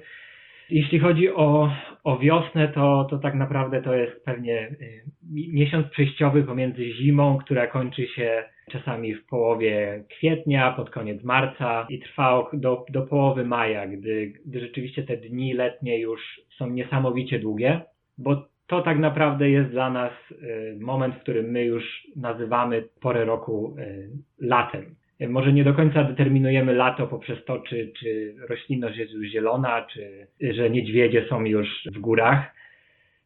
[0.73, 1.73] Jeśli chodzi o,
[2.05, 7.67] o wiosnę, to, to tak naprawdę to jest pewnie y, miesiąc przejściowy pomiędzy zimą, która
[7.67, 13.87] kończy się czasami w połowie kwietnia, pod koniec marca i trwa do, do połowy maja,
[13.87, 16.21] gdy, gdy rzeczywiście te dni letnie już
[16.59, 17.81] są niesamowicie długie,
[18.19, 21.85] bo to tak naprawdę jest dla nas y, moment, w którym my już
[22.17, 24.11] nazywamy porę roku y,
[24.41, 25.02] latem.
[25.29, 30.27] Może nie do końca determinujemy lato poprzez to, czy, czy roślinność jest już zielona, czy
[30.55, 32.55] że niedźwiedzie są już w górach.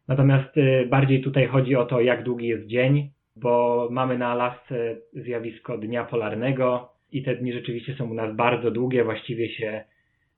[0.08, 4.96] Natomiast y, bardziej tutaj chodzi o to, jak długi jest dzień, bo mamy na Alasce
[5.12, 9.84] zjawisko dnia polarnego i te dni rzeczywiście są u nas bardzo długie, właściwie się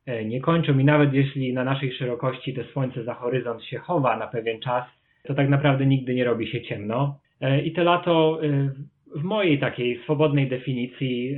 [0.07, 4.17] e, nie kończą i nawet jeśli na naszej szerokości to słońce za horyzont się chowa
[4.17, 4.85] na pewien czas,
[5.23, 7.19] to tak naprawdę nigdy nie robi się ciemno.
[7.41, 8.71] E, I to lato e,
[9.15, 11.37] w mojej takiej swobodnej definicji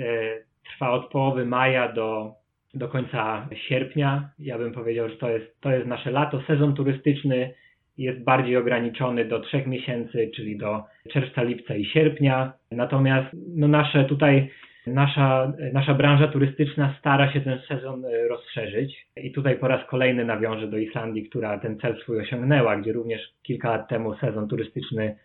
[0.64, 2.34] trwa od połowy maja do,
[2.74, 4.30] do końca sierpnia.
[4.38, 6.42] Ja bym powiedział, że to jest, to jest nasze lato.
[6.46, 7.54] Sezon turystyczny
[7.98, 12.52] jest bardziej ograniczony do trzech miesięcy, czyli do czerwca, lipca i sierpnia.
[12.70, 14.50] Natomiast no nasze tutaj
[14.86, 20.24] nasza, nasza branża turystyczna stara się ten sezon e, rozszerzyć i tutaj po raz kolejny
[20.24, 25.16] nawiążę do Islandii, która ten cel swój osiągnęła, gdzie również kilka lat temu sezon turystyczny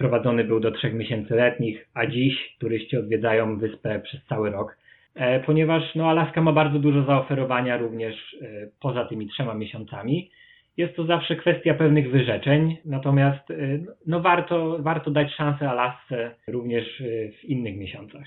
[0.00, 4.76] sprowadzony był do trzech miesięcy letnich, a dziś turyści odwiedzają wyspę przez cały rok.
[5.14, 8.46] E, ponieważ no, Alaska ma bardzo dużo zaoferowania również e,
[8.80, 10.30] poza tymi trzema miesiącami
[10.76, 17.02] jest to zawsze kwestia pewnych wyrzeczeń, natomiast y, no warto, warto dać szansę Alasce również
[17.40, 18.26] w innych miesiącach.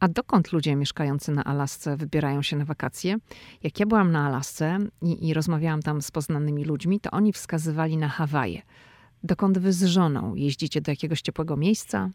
[0.00, 3.16] A dokąd ludzie mieszkający na Alasce wybierają się na wakacje?
[3.62, 7.96] Jak ja byłam na Alasce i, i rozmawiałam tam z poznanymi ludźmi, to oni wskazywali
[7.96, 8.62] na Hawaje.
[9.24, 10.80] Dokąd wy z żoną jeździcie?
[10.80, 12.10] Do jakiegoś ciepłego miejsca?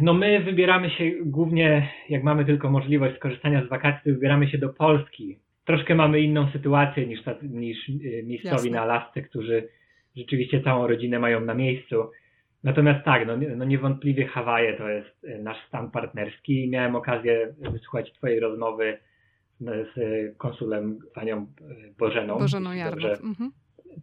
[0.00, 4.68] No my wybieramy się głównie, jak mamy tylko możliwość skorzystania z wakacji, wybieramy się do
[4.68, 8.70] Polski troszkę mamy inną sytuację niż, niż y, miejscowi Jasne.
[8.70, 9.68] na Alasce, którzy
[10.16, 12.10] rzeczywiście całą rodzinę mają na miejscu.
[12.64, 16.68] Natomiast tak, no, no niewątpliwie Hawaje to jest y, nasz stan partnerski.
[16.70, 18.98] Miałem okazję wysłuchać Twojej rozmowy
[19.60, 19.94] z,
[20.36, 22.38] konsulem panią y, Bożeną.
[22.38, 23.20] Bożeną Jarnot.
[23.20, 23.52] Mhm.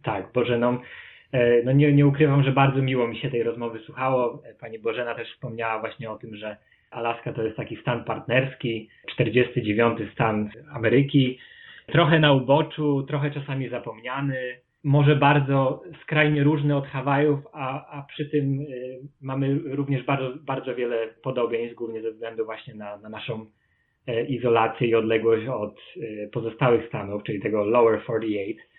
[0.02, 0.78] Tak, Bożeną.
[1.32, 4.42] E, no nie, nie ukrywam, że bardzo miło mi się tej rozmowy słuchało.
[4.60, 6.56] Pani Bożena też wspomniała właśnie o tym, że
[6.90, 11.38] Alaska to jest taki stan partnerski, 49 stan Ameryki
[11.86, 14.36] trochę na uboczu, trochę czasami zapomniany,
[14.84, 20.74] może bardzo skrajnie różny od Hawajów, a, a przy tym y, mamy również bardzo, bardzo
[20.74, 23.46] wiele podobieństw, głównie ze względu właśnie na, na naszą
[24.28, 25.80] izolację i odległość od
[26.32, 28.71] pozostałych stanów, czyli tego Lower 48.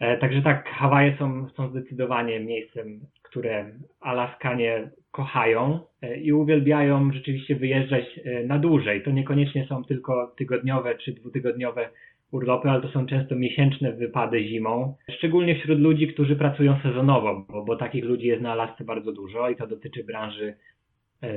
[0.00, 7.56] E, także tak, Hawaje są, są zdecydowanie miejscem, które Alaskanie kochają e, i uwielbiają rzeczywiście
[7.56, 9.02] wyjeżdżać e, na dłużej.
[9.02, 11.88] To niekoniecznie są tylko tygodniowe czy dwutygodniowe
[12.32, 17.64] urlopy, ale to są często miesięczne wypady zimą, szczególnie wśród ludzi, którzy pracują sezonowo, bo,
[17.64, 20.54] bo takich ludzi jest na Alasce bardzo dużo i to dotyczy branży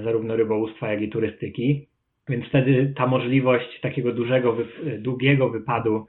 [0.03, 1.87] zarówno rybołówstwa, jak i turystyki.
[2.29, 4.57] Więc wtedy ta możliwość takiego dużego,
[4.99, 6.07] długiego wypadu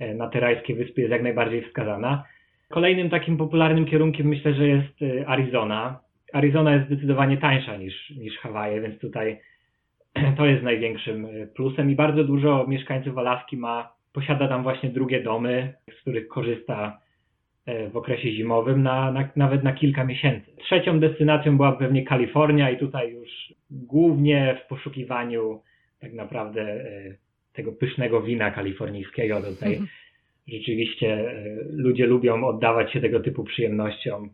[0.00, 2.24] na te wyspy jest jak najbardziej wskazana.
[2.68, 6.00] Kolejnym takim popularnym kierunkiem myślę, że jest e, Arizona.
[6.32, 9.40] Arizona jest zdecydowanie tańsza niż, niż Hawaje, więc tutaj
[10.36, 15.74] to jest największym plusem i bardzo dużo mieszkańców Alaski ma posiada tam właśnie drugie domy,
[15.98, 17.00] z których korzysta
[17.66, 20.50] e, w okresie zimowym na, na, nawet na kilka miesięcy.
[20.56, 25.60] Trzecią destynacją była pewnie Kalifornia i tutaj już głównie w poszukiwaniu
[26.00, 27.14] tak naprawdę e,
[27.56, 29.42] tego pysznego wina kalifornijskiego.
[29.42, 29.88] Tutaj mhm.
[30.48, 34.30] rzeczywiście e, ludzie lubią oddawać się tego typu przyjemnościom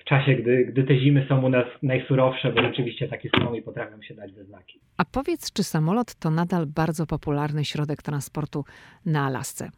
[0.00, 3.62] w czasie, gdy, gdy te zimy są u nas najsurowsze, bo rzeczywiście takie są i
[3.62, 4.80] potrafią się dać we znaki.
[4.96, 8.64] A powiedz, czy samolot to nadal bardzo popularny środek transportu
[9.06, 9.70] na Alasce?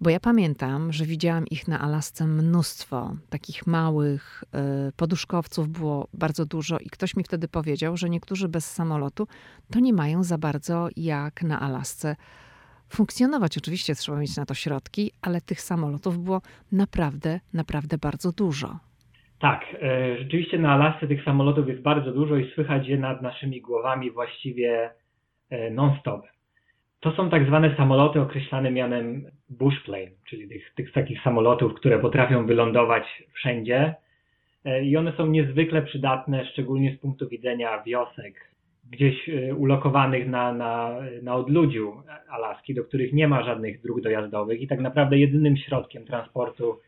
[0.00, 4.44] Bo ja pamiętam, że widziałam ich na Alasce mnóstwo, takich małych
[4.88, 9.26] y, poduszkowców było bardzo dużo i ktoś mi wtedy powiedział, że niektórzy bez samolotu
[9.72, 12.16] to nie mają za bardzo jak na Alasce
[12.88, 13.58] funkcjonować.
[13.58, 16.42] Oczywiście trzeba mieć na to środki, ale tych samolotów było
[16.72, 18.78] naprawdę, naprawdę bardzo dużo.
[19.38, 23.60] Tak, e, rzeczywiście na Alasce tych samolotów jest bardzo dużo i słychać je nad naszymi
[23.60, 24.90] głowami właściwie
[25.50, 26.33] e, non-stop.
[27.04, 32.46] To są tak zwane samoloty określane mianem bushplane, czyli tych, tych takich samolotów, które potrafią
[32.46, 33.94] wylądować wszędzie
[34.64, 38.34] e, i one są niezwykle przydatne, szczególnie z punktu widzenia wiosek,
[38.90, 44.68] gdzieś ulokowanych na, na, na odludziu Alaski, do których nie ma żadnych dróg dojazdowych i
[44.68, 46.78] tak naprawdę jedynym środkiem transportu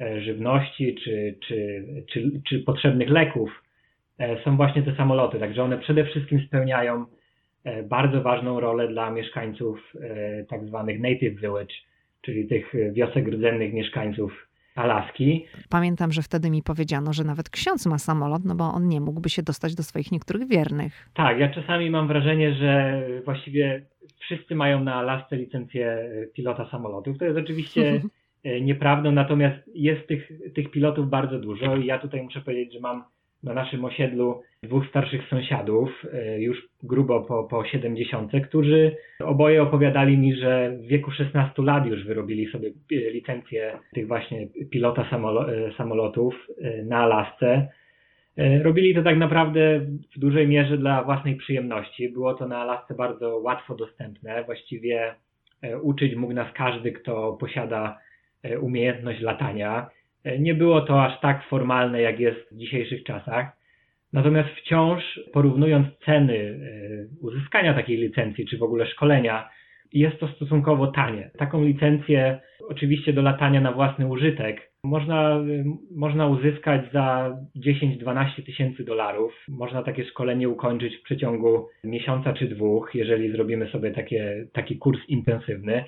[0.00, 3.62] E, żywności czy, czy, czy, czy potrzebnych leków
[4.18, 5.38] e, są właśnie te samoloty.
[5.38, 7.06] Także one przede wszystkim spełniają e,
[7.84, 9.92] bardzo ważną rolę dla mieszkańców
[10.48, 11.74] tak zwanych native village,
[12.20, 15.46] czyli tych wiosek rdzennych mieszkańców Alaski.
[15.68, 19.28] Pamiętam, że wtedy mi powiedziano, że nawet ksiądz ma samolot, no bo on nie mógłby
[19.28, 21.10] się dostać do swoich niektórych wiernych.
[21.14, 23.82] Tak, ja czasami mam wrażenie, że właściwie
[24.20, 27.18] wszyscy mają na Alasce licencję pilota samolotów.
[27.18, 28.02] To jest oczywiście
[28.60, 33.04] nieprawdą, natomiast jest tych, tych pilotów bardzo dużo i ja tutaj muszę powiedzieć, że mam
[33.42, 40.18] na naszym osiedlu dwóch starszych sąsiadów, e, już grubo po, po 70, którzy oboje opowiadali
[40.18, 45.06] mi, że w wieku 16 lat już wyrobili sobie e, licencję tych właśnie pilota e,
[45.76, 46.34] samolotów
[46.84, 47.68] na Alasce.
[48.62, 49.80] Robili to tak naprawdę
[50.16, 52.08] w dużej mierze dla własnej przyjemności.
[52.08, 54.44] Było to na Alasce bardzo łatwo dostępne.
[54.44, 55.14] Właściwie
[55.82, 57.98] uczyć mógł nas każdy, kto posiada
[58.60, 59.90] umiejętność latania.
[60.38, 63.60] Nie było to aż tak formalne, jak jest w dzisiejszych czasach.
[64.12, 69.48] Natomiast wciąż porównując ceny e, uzyskania takiej licencji, czy w ogóle szkolenia,
[69.92, 71.30] jest to stosunkowo tanie.
[71.38, 75.42] Taką licencję, oczywiście do latania na własny użytek, można, e,
[75.96, 79.32] można uzyskać za 10-12 tysięcy dolarów.
[79.48, 84.98] Można takie szkolenie ukończyć w przeciągu miesiąca czy dwóch, jeżeli zrobimy sobie takie, taki kurs
[85.08, 85.84] intensywny.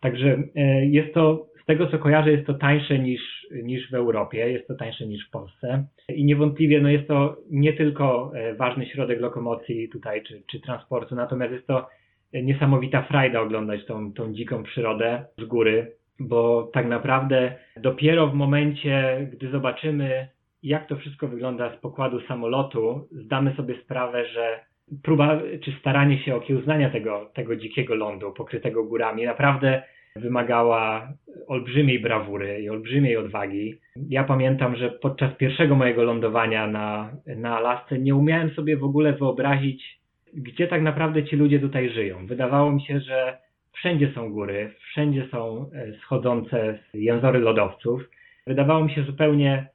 [0.00, 4.50] Także e, jest to z tego co kojarzę, jest to tańsze niż, niż w Europie,
[4.50, 5.86] jest to tańsze niż w Polsce.
[6.08, 11.14] I niewątpliwie no jest to nie tylko e, ważny środek lokomocji tutaj czy, czy transportu,
[11.14, 11.88] natomiast jest to
[12.32, 19.28] niesamowita frajda oglądać tą, tą dziką przyrodę z góry, bo tak naprawdę dopiero w momencie,
[19.32, 20.28] gdy zobaczymy,
[20.62, 24.60] jak to wszystko wygląda z pokładu samolotu, zdamy sobie sprawę, że
[25.02, 29.82] próba czy staranie się okiełznania tego, tego dzikiego lądu pokrytego górami naprawdę
[30.16, 31.12] wymagała
[31.46, 33.80] olbrzymiej brawury i olbrzymiej odwagi.
[34.08, 39.12] Ja pamiętam, że podczas pierwszego mojego lądowania na, na Alasce nie umiałem sobie w ogóle
[39.12, 40.00] wyobrazić,
[40.34, 42.26] gdzie tak naprawdę ci ludzie tutaj żyją.
[42.26, 43.38] Wydawało mi się, że
[43.72, 48.02] wszędzie są góry, wszędzie są e, schodzące jęzory lodowców.
[48.46, 49.68] Wydawało mi się zupełnie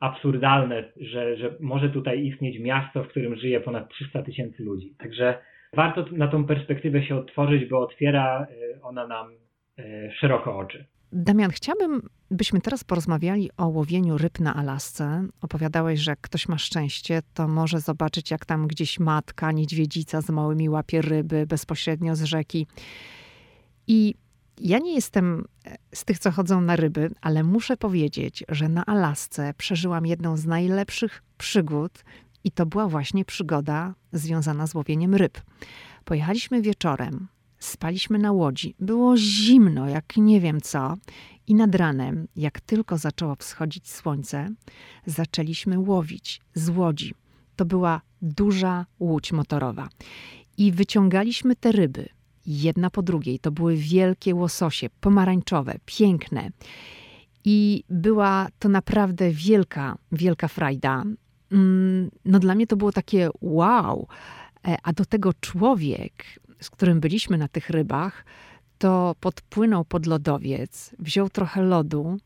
[0.00, 4.94] absurdalne, że, że może tutaj istnieć miasto, w którym żyje ponad 300 tysięcy ludzi.
[4.98, 5.38] Także
[5.72, 9.26] warto na tą perspektywę się otworzyć, bo otwiera e, ona nam
[10.20, 10.86] szeroko oczy.
[11.12, 15.26] Damian, chciałbym, byśmy teraz porozmawiali o łowieniu ryb na Alasce.
[15.40, 20.68] Opowiadałeś, że ktoś ma szczęście, to może zobaczyć, jak tam gdzieś matka, niedźwiedzica z małymi
[20.68, 22.66] łapie ryby bezpośrednio z rzeki.
[23.86, 24.14] I
[24.60, 28.86] ja nie jestem e, z tych, co chodzą na ryby, ale muszę powiedzieć, że na
[28.86, 32.04] Alasce przeżyłam jedną z najlepszych przygód
[32.44, 35.40] i to była właśnie przygoda związana z łowieniem ryb.
[36.04, 37.28] Pojechaliśmy wieczorem
[37.62, 38.74] Spaliśmy na łodzi.
[38.80, 40.96] Było zimno, jak nie wiem co.
[41.46, 44.50] I nad ranem, jak tylko zaczęło wschodzić słońce,
[45.06, 47.14] zaczęliśmy łowić z łodzi.
[47.56, 49.88] To była duża łódź motorowa.
[50.58, 52.08] I wyciągaliśmy te ryby,
[52.46, 53.38] jedna po drugiej.
[53.38, 56.50] To były wielkie łososie, pomarańczowe, piękne.
[57.44, 61.04] I była to naprawdę wielka, wielka frajda.
[61.52, 64.08] Mm, no dla mnie to było takie wow.
[64.68, 66.24] E, a do tego człowiek,
[66.62, 68.24] z którym byliśmy na tych rybach,
[68.78, 72.18] to podpłynął pod lodowiec, wziął trochę lodu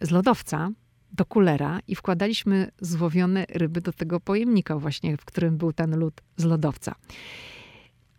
[0.00, 0.70] z lodowca
[1.12, 6.20] do kulera i wkładaliśmy złowione ryby do tego pojemnika właśnie, w którym był ten lód
[6.36, 6.94] z lodowca.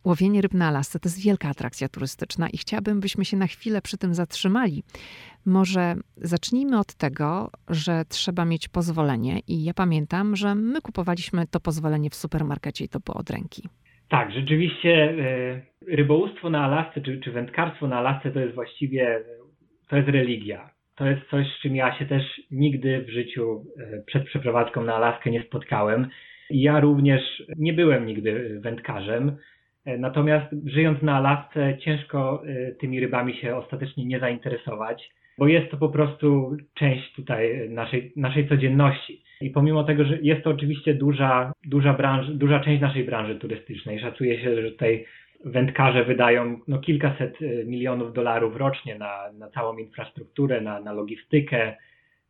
[0.04, 3.82] Łowienie ryb na Alasce to jest wielka atrakcja turystyczna i chciałabym, byśmy się na chwilę
[3.82, 4.84] przy tym zatrzymali.
[5.46, 11.60] Może zacznijmy od tego, że trzeba mieć pozwolenie i ja pamiętam, że my kupowaliśmy to
[11.60, 13.70] pozwolenie w supermarkecie i to było od ręki.
[14.10, 15.62] Tak, rzeczywiście e,
[15.96, 19.20] rybołówstwo na Alasce, czy, czy wędkarstwo na Alasce to jest właściwie,
[19.90, 20.70] to jest religia.
[20.96, 24.96] To jest coś, z czym ja się też nigdy w życiu e, przed przeprowadzką na
[24.96, 26.08] Alaskę nie spotkałem.
[26.50, 29.38] Ja również nie byłem nigdy wędkarzem,
[29.86, 32.44] e, natomiast żyjąc na Alasce ciężko
[32.80, 38.50] tymi rybami się ostatecznie nie zainteresować, bo jest to po prostu część tutaj naszej, naszej
[38.50, 39.24] codzienności.
[39.42, 44.00] I pomimo tego, że jest to oczywiście duża, duża, branż, duża część naszej branży turystycznej,
[44.00, 45.06] szacuje się, że tutaj
[45.46, 51.76] wędkarze wydają no, kilkaset e, milionów dolarów rocznie na, na całą infrastrukturę, na, na logistykę,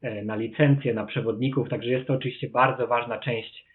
[0.01, 3.65] e, na licencje, na przewodników, także jest to oczywiście bardzo ważna część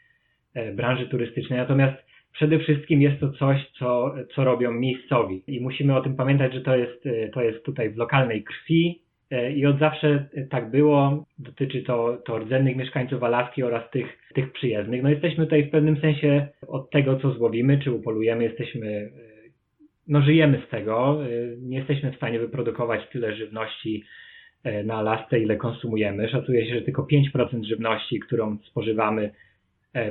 [0.55, 1.59] e, branży turystycznej.
[1.59, 1.97] Natomiast
[2.33, 5.43] przede wszystkim jest to coś, co, co robią miejscowi.
[5.47, 9.04] I musimy o tym pamiętać, że to jest, to jest tutaj w lokalnej krwi,
[9.55, 11.25] I od zawsze tak było.
[11.39, 15.03] Dotyczy to, to rdzennych mieszkańców Alaski oraz tych, tych przyjezdnych.
[15.03, 19.11] No jesteśmy tutaj w pewnym sensie od tego, co złowimy, czy upolujemy, jesteśmy, e,
[20.09, 21.27] no żyjemy z tego.
[21.27, 24.05] E, nie jesteśmy w stanie wyprodukować tyle żywności
[24.85, 26.29] na Alasce, ile konsumujemy.
[26.29, 29.31] Szacuje się, że tylko 5% żywności, którą spożywamy,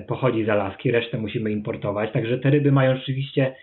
[0.07, 2.11] pochodzi z Alaski, resztę musimy importować.
[2.11, 3.55] Także te ryby mają rzeczywiście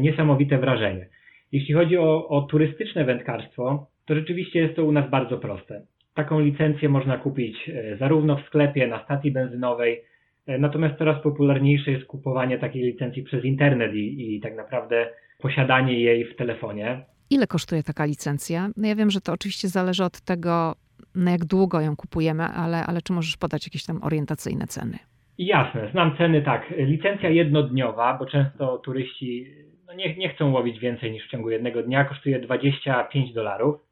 [0.00, 1.06] niesamowite wrażenie.
[1.52, 5.82] Jeśli chodzi o, o turystyczne wędkarstwo, to rzeczywiście jest to u nas bardzo proste.
[6.14, 10.02] Taką licencję można kupić e, zarówno w sklepie, na stacji benzynowej,
[10.46, 16.00] e, natomiast coraz popularniejsze jest kupowanie takiej licencji przez internet i, i tak naprawdę posiadanie
[16.00, 17.04] jej w telefonie.
[17.30, 18.68] Ile kosztuje taka licencja?
[18.76, 20.74] No ja wiem, że to oczywiście zależy od tego,
[21.14, 24.98] na jak długo ją kupujemy, ale, ale czy możesz podać jakieś tam orientacyjne ceny?
[25.38, 26.74] Jasne, znam ceny tak.
[26.78, 29.46] Licencja jednodniowa, bo często turyści
[29.86, 33.85] no nie, nie chcą łowić więcej niż w ciągu jednego dnia, kosztuje 25 dolarów.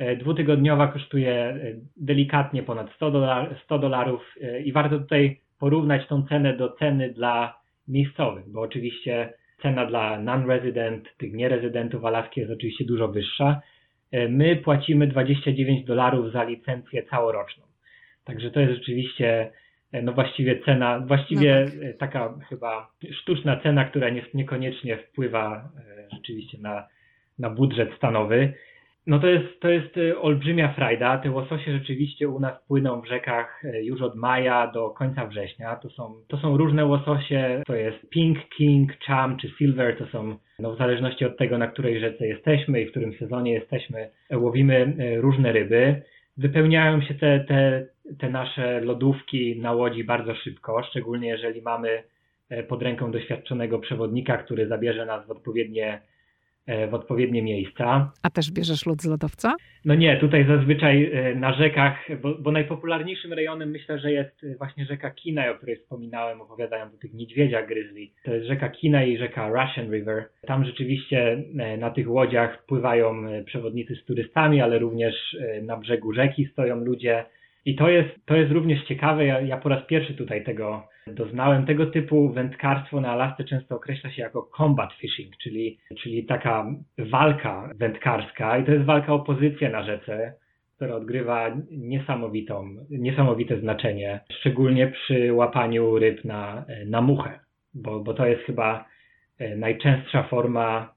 [0.00, 1.58] E, dwutygodniowa kosztuje e,
[1.96, 7.10] delikatnie ponad 100, dolar, 100 dolarów e, i warto tutaj porównać tą cenę do ceny
[7.10, 9.32] dla miejscowych, bo oczywiście
[9.62, 13.60] cena dla non-resident, tych nierezydentów Alaski jest oczywiście dużo wyższa.
[14.28, 17.64] My płacimy 29 dolarów za licencję całoroczną.
[18.24, 19.50] Także to jest rzeczywiście
[20.02, 21.98] no właściwie cena, właściwie no tak.
[21.98, 25.68] taka chyba sztuczna cena, która nie, niekoniecznie wpływa
[26.12, 26.88] rzeczywiście na,
[27.38, 28.52] na budżet stanowy.
[29.06, 31.18] No to jest, to jest y, olbrzymia frajda.
[31.18, 35.76] Te łososie rzeczywiście u nas płyną w rzekach y, już od maja do końca września.
[35.76, 40.36] To są, to są różne łososie, to jest pink, king, cham czy silver, to są
[40.58, 44.94] no w zależności od tego, na której rzece jesteśmy i w którym sezonie jesteśmy, łowimy
[45.00, 46.02] y, różne ryby.
[46.36, 47.86] Wypełniają się te, te,
[48.18, 52.02] te nasze lodówki na łodzi bardzo szybko, szczególnie jeżeli mamy
[52.68, 56.00] pod ręką doświadczonego przewodnika, który zabierze nas w odpowiednie E,
[56.90, 58.12] w odpowiednie miejsca.
[58.22, 59.54] A też bierzesz lód z lodowca?
[59.84, 64.56] No nie, tutaj zazwyczaj e, na rzekach, bo, bo najpopularniejszym rejonem myślę, że jest e,
[64.56, 68.06] właśnie rzeka Kinaj, o której wspominałem, opowiadając o tych niedźwiedziach grizzly.
[68.24, 70.28] To jest rzeka Kinaj i rzeka Russian River.
[70.46, 71.44] Tam rzeczywiście
[71.78, 77.24] na tych łodziach pływają przewodnicy z turystami, ale również na brzegu rzeki stoją ludzie.
[77.64, 79.26] I to jest, to jest również ciekawe.
[79.26, 81.66] Ja, ja po raz pierwszy tutaj tego doznałem.
[81.66, 86.66] Tego typu wędkarstwo na Alasce często określa się jako combat fishing, czyli, czyli taka
[86.98, 90.34] walka wędkarska i to jest walka o pozycję na rzece,
[90.76, 97.40] która odgrywa niesamowitą, niesamowite znaczenie, szczególnie przy łapaniu ryb na, na muchę,
[97.74, 98.84] bo, bo to jest chyba
[99.38, 100.94] e, najczęstsza forma,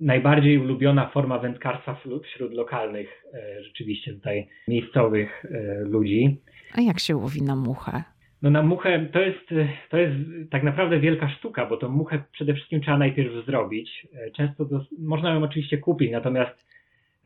[0.00, 6.40] najbardziej ulubiona forma wędkarstwa wśród lokalnych, e, rzeczywiście tutaj miejscowych e, ludzi.
[6.74, 8.02] A jak się łowi na muchę?
[8.42, 9.48] No na muchę to jest,
[9.90, 10.14] to jest
[10.50, 14.06] tak naprawdę wielka sztuka, bo tą muchę przede wszystkim trzeba najpierw zrobić.
[14.36, 16.68] Często to, można ją oczywiście kupić, natomiast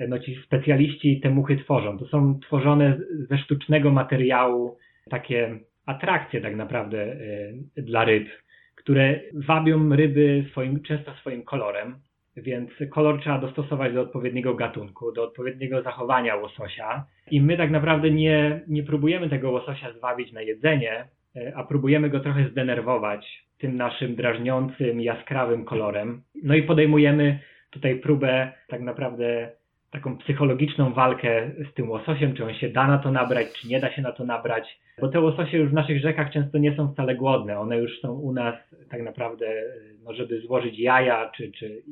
[0.08, 1.98] no ci specjaliści te muchy tworzą.
[1.98, 2.98] To są tworzone
[3.30, 4.78] ze sztucznego materiału
[5.10, 7.02] takie atrakcje tak naprawdę
[7.76, 8.28] e, dla ryb,
[8.74, 11.94] które wabią ryby swoim, często swoim kolorem
[12.36, 17.04] więc kolor trzeba dostosować do odpowiedniego gatunku, do odpowiedniego zachowania łososia.
[17.30, 22.10] I my tak naprawdę nie, nie próbujemy tego łososia zwabić na jedzenie, e, a próbujemy
[22.10, 26.22] go trochę zdenerwować tym naszym drażniącym, jaskrawym kolorem.
[26.42, 27.38] No i podejmujemy
[27.70, 29.50] tutaj próbę tak naprawdę
[29.90, 33.80] taką psychologiczną walkę z tym łososiem, czy on się da na to nabrać, czy nie
[33.80, 36.92] da się na to nabrać, bo te łososie już w naszych rzekach często nie są
[36.92, 38.54] wcale głodne, one już są u nas
[38.90, 39.46] tak naprawdę,
[40.04, 41.82] no żeby złożyć jaja, czy, czy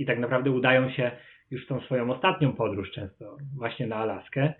[0.00, 1.10] i tak naprawdę udają się
[1.50, 4.52] już w tą swoją ostatnią podróż często właśnie na Alaskę.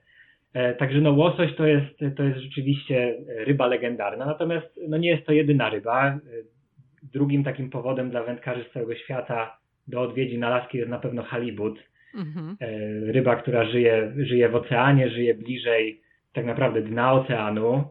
[0.55, 5.26] E, także no łosoś to jest, to jest rzeczywiście ryba legendarna, natomiast no nie jest
[5.26, 6.09] to jedyna ryba.
[6.09, 6.18] E,
[7.03, 11.78] drugim takim powodem dla wędkarzy z całego świata do odwiedzin Alaski jest na pewno halibut.
[12.14, 12.57] Mhm.
[12.61, 16.01] E, ryba, która żyje, żyje w oceanie, żyje bliżej
[16.32, 17.84] tak naprawdę dna oceanu.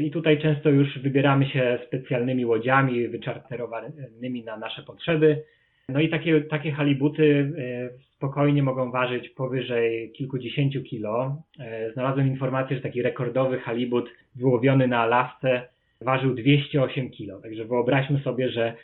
[0.00, 5.44] I tutaj często już wybieramy się specjalnymi łodziami wyczarterowanymi na nasze potrzeby
[5.88, 11.42] no i takie, takie halibuty e, spokojnie mogą ważyć powyżej kilkudziesięciu kilo.
[11.60, 15.68] E, znalazłem informację, że taki rekordowy halibut wyłowiony na Alasce
[16.00, 17.40] ważył 208 kilo.
[17.40, 18.74] Także wyobraźmy sobie, że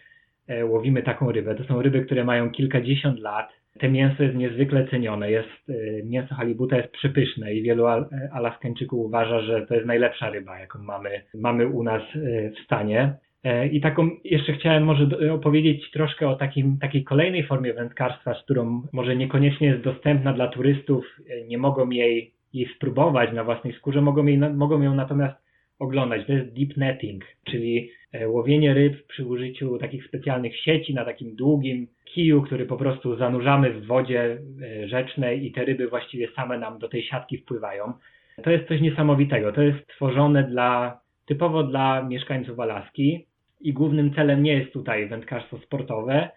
[0.49, 1.55] e, łowimy taką rybę.
[1.55, 3.49] To są ryby, które mają kilkadziesiąt lat.
[3.79, 5.31] Te mięso jest niezwykle cenione.
[5.31, 5.73] Jest,
[6.05, 7.85] mięso halibuta jest przepyszne i wielu
[8.33, 12.03] Alaskańczyków uważa, że to jest najlepsza ryba, jaką mamy, mamy u nas
[12.57, 13.15] w stanie.
[13.45, 18.43] E, I taką jeszcze chciałem może opowiedzieć troszkę o takim, takiej kolejnej formie wędkarstwa, z
[18.45, 23.73] którą może niekoniecznie jest dostępna dla turystów, e, nie mogą jej, jej spróbować na własnej
[23.73, 25.37] skórze, mogą, jej, mogą ją natomiast
[25.79, 26.27] oglądać.
[26.27, 31.37] To jest deep netting, czyli e, łowienie ryb przy użyciu takich specjalnych sieci na takim
[31.37, 34.39] długim kiju, który po prostu zanurzamy w wodzie
[34.87, 37.93] rzecznej i te ryby właściwie same nam do tej siatki wpływają.
[38.43, 39.53] To jest coś niesamowitego.
[39.53, 43.27] To jest tworzone dla, typowo dla mieszkańców Alaski
[43.61, 46.29] i głównym celem nie jest tutaj wędkarstwo sportowe,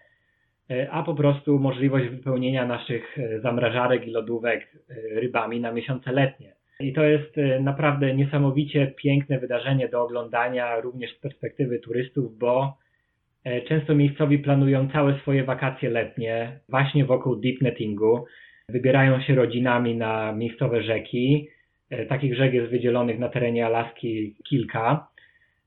[0.70, 6.12] e, a po prostu możliwość wypełnienia naszych e, zamrażarek i lodówek e, rybami na miesiące
[6.12, 6.52] letnie.
[6.80, 12.78] I to jest naprawdę niesamowicie piękne wydarzenie do oglądania również z perspektywy turystów, bo
[13.68, 18.24] często miejscowi planują całe swoje wakacje letnie właśnie wokół deep nettingu.
[18.68, 21.48] wybierają się rodzinami na miejscowe rzeki.
[22.08, 25.13] Takich rzek jest wydzielonych na terenie Alaski kilka.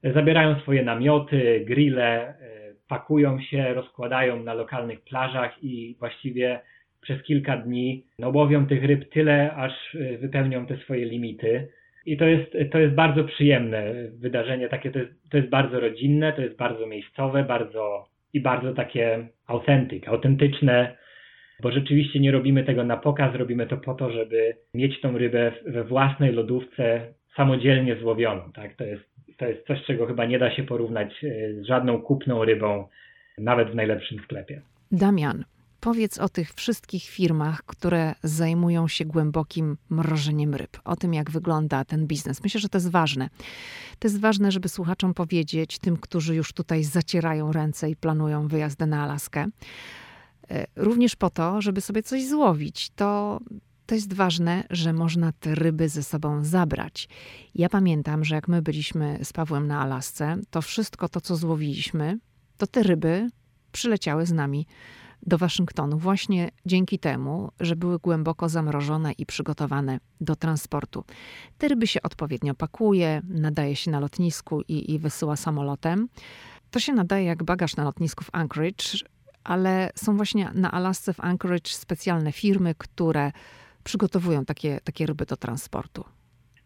[0.03, 2.33] Zabierają swoje namioty, grille,
[2.87, 6.59] pakują się, rozkładają na lokalnych plażach i właściwie
[7.01, 11.67] przez kilka dni no, łowią tych ryb tyle, aż wypełnią te swoje limity.
[12.05, 16.33] I to jest, to jest bardzo przyjemne wydarzenie, takie to jest, to jest bardzo rodzinne,
[16.33, 20.97] to jest bardzo miejscowe, bardzo i bardzo takie authentyk, autentyczne,
[21.63, 25.51] bo rzeczywiście nie robimy tego na pokaz, robimy to po to, żeby mieć tą rybę
[25.65, 28.51] we własnej lodówce samodzielnie złowioną.
[28.51, 28.75] Tak?
[28.75, 32.45] To, jest, to jest coś, czego chyba nie da się porównać e, z żadną kupną
[32.45, 32.87] rybą,
[33.37, 34.61] nawet w najlepszym sklepie.
[34.91, 35.43] Damian,
[35.79, 41.85] Powiedz o tych wszystkich firmach, które zajmują się głębokim mrożeniem ryb, o tym, jak wygląda
[41.85, 42.43] ten biznes.
[42.43, 43.29] Myślę, że to jest ważne.
[43.99, 48.85] To jest ważne, żeby słuchaczom powiedzieć, tym, którzy już tutaj zacierają ręce i planują wyjazdy
[48.85, 49.47] na Alaskę,
[50.51, 52.89] e, również po to, żeby sobie coś złowić.
[52.89, 53.39] To,
[53.87, 57.09] to jest ważne, że można te ryby ze sobą zabrać.
[57.55, 62.19] Ja pamiętam, że jak my byliśmy z Pawłem na Alasce, to wszystko to, co złowiliśmy,
[62.57, 63.29] to te ryby
[63.71, 64.67] przyleciały z nami
[65.25, 71.03] do Waszyngtonu właśnie dzięki temu, że były głęboko zamrożone i przygotowane do transportu.
[71.57, 76.09] Te ryby się odpowiednio pakuje, nadaje się na lotnisku i, i wysyła samolotem.
[76.71, 78.85] To się nadaje jak bagaż na lotnisku w Anchorage,
[79.43, 83.31] ale są właśnie na Alasce w Anchorage specjalne firmy, które
[83.87, 86.03] przygotowują takie, takie ryby do transportu.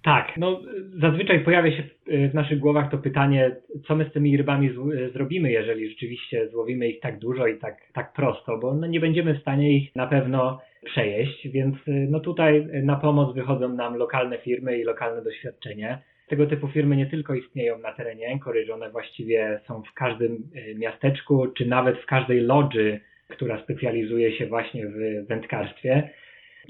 [0.04, 0.62] Tak, no
[1.02, 1.84] zazwyczaj pojawia się
[2.30, 3.56] w naszych głowach to pytanie,
[3.88, 7.78] co my z tymi rybami z, zrobimy, jeżeli rzeczywiście złowimy ich tak dużo i tak,
[7.94, 12.68] tak prosto, bo no, nie będziemy w stanie ich na pewno przejeść, więc no tutaj
[12.84, 15.98] na pomoc wychodzą nam lokalne firmy i lokalne doświadczenie.
[16.28, 20.76] Tego typu firmy nie tylko istnieją na terenie Anchorage, one właściwie są w każdym e,
[20.76, 26.10] miasteczku, czy nawet w każdej lodży, która specjalizuje się właśnie w wędkarstwie.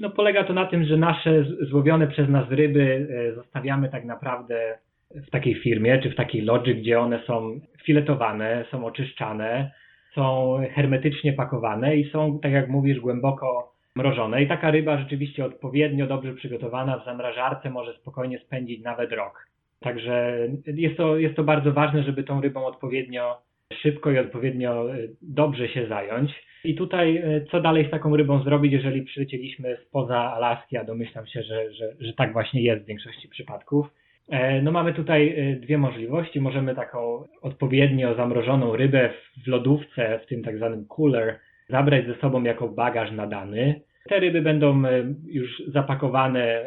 [0.00, 4.78] No, polega to na tym, że nasze złowione przez nas ryby e, zostawiamy tak naprawdę
[5.14, 9.70] w takiej firmie czy w takiej lodży, gdzie one są filetowane, są oczyszczane,
[10.14, 14.42] są hermetycznie pakowane i są, tak jak mówisz, głęboko mrożone.
[14.42, 19.46] I taka ryba rzeczywiście odpowiednio dobrze przygotowana w zamrażarce może spokojnie spędzić nawet rok.
[19.80, 23.38] Także jest to, jest to bardzo ważne, żeby tą rybą odpowiednio
[23.82, 26.51] szybko i odpowiednio e, dobrze się zająć.
[26.64, 31.26] I tutaj, e, co dalej z taką rybą zrobić, jeżeli przylecieliśmy spoza Alaski, a domyślam
[31.26, 33.86] się, że, że, że tak właśnie jest w większości przypadków.
[34.28, 36.40] E, no mamy tutaj e, dwie możliwości.
[36.40, 39.10] Możemy taką odpowiednio zamrożoną rybę
[39.44, 41.38] w lodówce, w tym tak zwanym cooler,
[41.68, 43.80] zabrać ze sobą jako bagaż nadany.
[44.08, 44.82] Te ryby będą
[45.26, 46.64] już zapakowane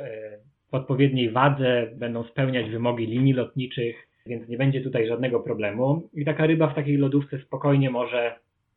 [0.71, 6.09] w odpowiedniej wadze, będą spełniać wymogi linii lotniczych, więc nie będzie tutaj żadnego problemu.
[6.13, 8.35] I taka ryba w takiej lodówce spokojnie może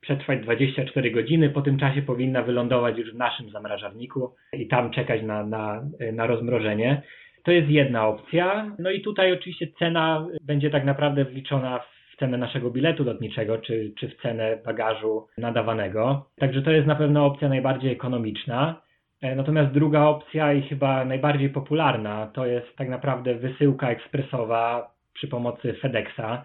[0.08, 1.50] przetrwać 24 godziny.
[1.50, 5.82] Po tym czasie powinna wylądować już w naszym zamrażarniku i tam czekać na, na,
[6.12, 7.02] na rozmrożenie.
[7.44, 8.76] To jest jedna opcja.
[8.78, 13.92] No i tutaj oczywiście cena będzie tak naprawdę wliczona w cenę naszego biletu lotniczego, czy,
[13.98, 16.26] czy w cenę bagażu nadawanego.
[16.36, 18.82] Także to jest na pewno opcja najbardziej ekonomiczna.
[19.22, 25.28] E, natomiast druga opcja i chyba najbardziej popularna to jest tak naprawdę wysyłka ekspresowa przy
[25.28, 26.44] pomocy FedExa.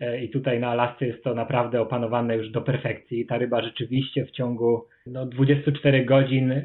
[0.00, 3.26] E, i tutaj na Alasce jest to naprawdę opanowane już do perfekcji.
[3.26, 6.62] Ta ryba rzeczywiście w ciągu no, 24 godzin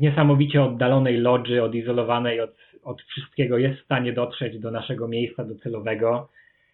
[0.00, 6.28] niesamowicie oddalonej lodży, odizolowanej od, od wszystkiego jest w stanie dotrzeć do naszego miejsca docelowego.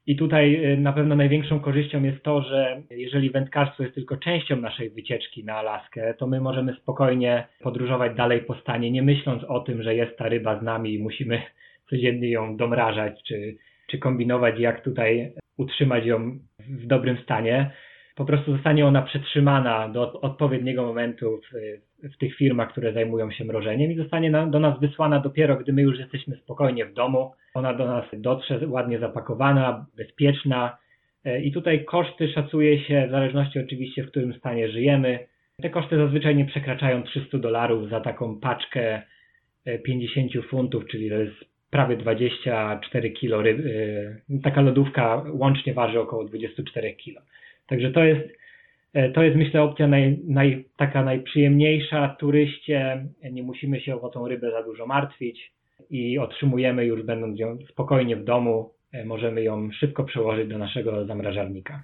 [0.06, 4.56] I tutaj e, na pewno największą korzyścią jest to, że jeżeli wędkarstwo jest tylko częścią
[4.56, 9.61] naszej wycieczki na Alaskę, to my możemy spokojnie podróżować dalej po stanie, nie myśląc o
[9.61, 11.42] tym, że jest ta ryba z nami i musimy
[11.90, 13.56] codziennie ją domrażać, czy,
[13.91, 17.70] czy kombinować, jak tutaj utrzymać ją w dobrym stanie.
[18.14, 23.45] Po prostu zostanie ona przetrzymana do odpowiedniego momentu w, w tych firmach, które zajmują się
[23.45, 27.32] mrożeniem i zostanie na, do nas wysłana dopiero, gdy my już jesteśmy spokojnie w domu.
[27.55, 30.78] Ona do nas dotrze ładnie zapakowana, bezpieczna.
[31.24, 35.18] E, I tutaj koszty szacuje się w zależności oczywiście, w którym stanie żyjemy.
[35.62, 39.03] Te koszty zazwyczaj nie przekraczają 300 dolarów za taką paczkę
[39.84, 43.46] 50 e, funtów, czyli to jest prawie 24 kg.
[43.46, 47.22] Y, taka lodówka łącznie waży około 24 kg.
[47.66, 48.20] Także to jest,
[48.94, 53.06] e, to jest myślę opcja naj, naj, taka najprzyjemniejsza turyście.
[53.32, 55.52] Nie musimy się o tą rybę za dużo martwić
[55.90, 58.70] i otrzymujemy już będąc ją spokojnie w domu.
[58.92, 61.82] E, możemy ją szybko przełożyć do naszego zamrażarnika.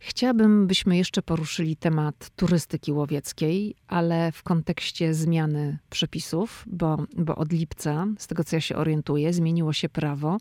[0.00, 7.52] Chciałabym, byśmy jeszcze poruszyli temat turystyki łowieckiej, ale w kontekście zmiany przepisów, bo, bo od
[7.52, 10.38] lipca, z tego co ja się orientuję, zmieniło się prawo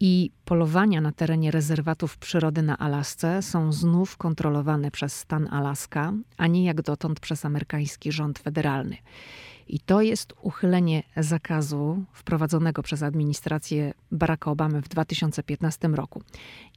[0.00, 6.46] I polowania na terenie rezerwatów przyrody na Alasce są znów kontrolowane przez stan Alaska, a
[6.46, 8.96] nie jak dotąd przez amerykański rząd federalny.
[9.68, 16.22] I to jest uchylenie zakazu wprowadzonego przez administrację Baracka Obamy w 2015 roku.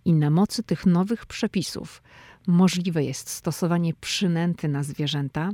[0.05, 2.03] I na mocy tych nowych przepisów
[2.47, 5.49] możliwe jest stosowanie przynęty na zwierzęta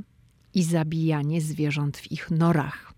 [0.54, 2.92] i zabijanie zwierząt w ich norach.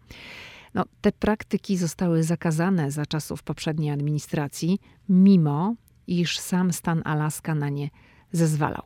[0.75, 4.79] No, te praktyki zostały zakazane za czasów poprzedniej administracji,
[5.09, 5.75] mimo
[6.07, 7.91] iż sam stan Alaska na nie
[8.33, 8.83] zezwalał.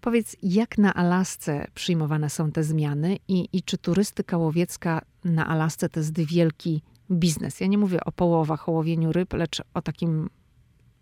[0.00, 5.88] Powiedz, jak na Alasce przyjmowane są te zmiany i, i czy turystyka łowiecka na Alasce
[5.88, 7.60] to jest wielki biznes?
[7.60, 10.28] Ja nie mówię o połowach, o łowieniu ryb, lecz o takim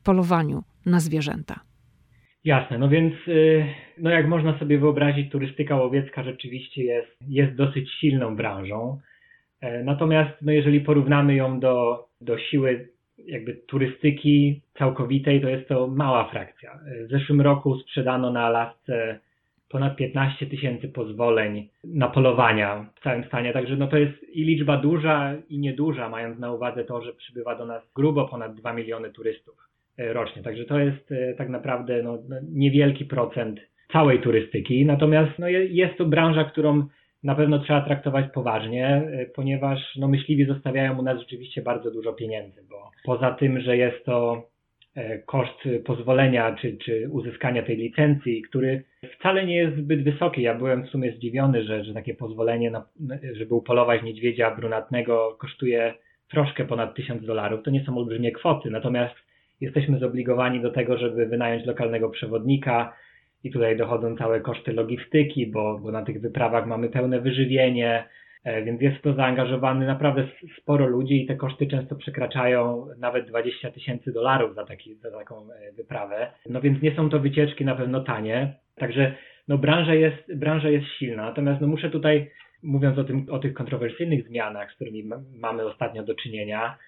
[0.04, 1.60] polowaniu na zwierzęta.
[2.44, 3.66] Jasne, no więc y,
[3.98, 9.00] no jak można sobie wyobrazić, turystyka łowiecka rzeczywiście jest, jest dosyć silną branżą.
[9.60, 12.88] E, natomiast no jeżeli porównamy ją do, do siły
[13.24, 16.78] jakby turystyki całkowitej, to jest to mała frakcja.
[17.06, 19.20] W zeszłym roku sprzedano na Alasce
[19.68, 24.76] ponad 15 tysięcy pozwoleń na polowania w całym stanie, także no to jest i liczba
[24.76, 29.10] duża i nieduża, mając na uwadze to, że przybywa do nas grubo ponad 2 miliony
[29.10, 29.54] turystów
[29.98, 30.42] e, rocznie.
[30.42, 33.60] Także to jest e, tak naprawdę no, no, niewielki procent
[33.92, 34.86] całej turystyki.
[34.86, 36.86] Natomiast no, jest to branża, którą
[37.22, 42.12] na pewno trzeba traktować poważnie, e, ponieważ no, myśliwi zostawiają u nas rzeczywiście bardzo dużo
[42.12, 44.42] pieniędzy, bo poza tym, że jest to
[44.94, 48.82] e, koszt pozwolenia czy, czy uzyskania tej licencji, który
[49.18, 50.42] wcale nie jest zbyt wysoki.
[50.42, 52.86] Ja byłem w sumie zdziwiony, że, że takie pozwolenie, na,
[53.32, 55.94] żeby upolować niedźwiedzia brunatnego kosztuje
[56.30, 57.62] troszkę ponad 1000 dolarów.
[57.62, 59.14] To nie są olbrzymie kwoty, natomiast
[59.60, 62.96] jesteśmy zobligowani do tego, żeby wynająć lokalnego przewodnika,
[63.46, 68.04] i tutaj dochodzą całe koszty logistyki, bo, bo na tych wyprawach mamy pełne wyżywienie,
[68.44, 70.28] e, więc jest to zaangażowany naprawdę
[70.58, 75.36] sporo ludzi i te koszty często przekraczają nawet 20 tysięcy dolarów za, taki, za taką
[75.52, 76.32] e, wyprawę.
[76.48, 78.54] No więc nie są to wycieczki na pewno tanie.
[78.76, 79.14] Także
[79.48, 81.22] no branża jest, branża jest silna.
[81.22, 82.30] Natomiast no muszę tutaj,
[82.62, 85.04] mówiąc o, tym, o tych kontrowersyjnych zmianach, z którymi
[85.40, 86.78] mamy ostatnio do czynienia,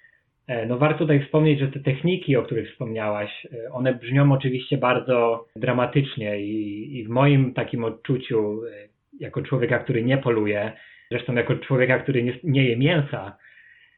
[0.66, 5.46] no warto tutaj wspomnieć, że te techniki, o których wspomniałaś, e, one brzmią oczywiście bardzo
[5.56, 8.88] dramatycznie i, i w moim takim odczuciu, e,
[9.20, 10.72] jako człowieka, który nie poluje,
[11.10, 13.36] zresztą jako człowieka, który nie, nie je mięsa,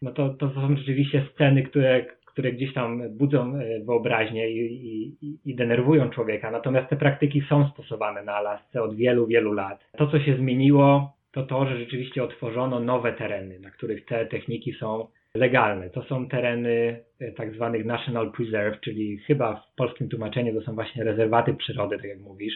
[0.03, 3.53] no to, to są rzeczywiście sceny, które, które gdzieś tam budzą
[3.86, 6.51] wyobraźnię i, i, i, denerwują człowieka.
[6.51, 9.84] Natomiast te praktyki są stosowane na Alasce od wielu, wielu lat.
[9.96, 14.72] To, co się zmieniło, to to, że rzeczywiście otworzono nowe tereny, na których te techniki
[14.72, 15.90] są legalne.
[15.90, 20.74] To są tereny e, tak zwanych National Preserve, czyli chyba w polskim tłumaczeniu to są
[20.74, 22.54] właśnie rezerwaty przyrody, tak jak mówisz.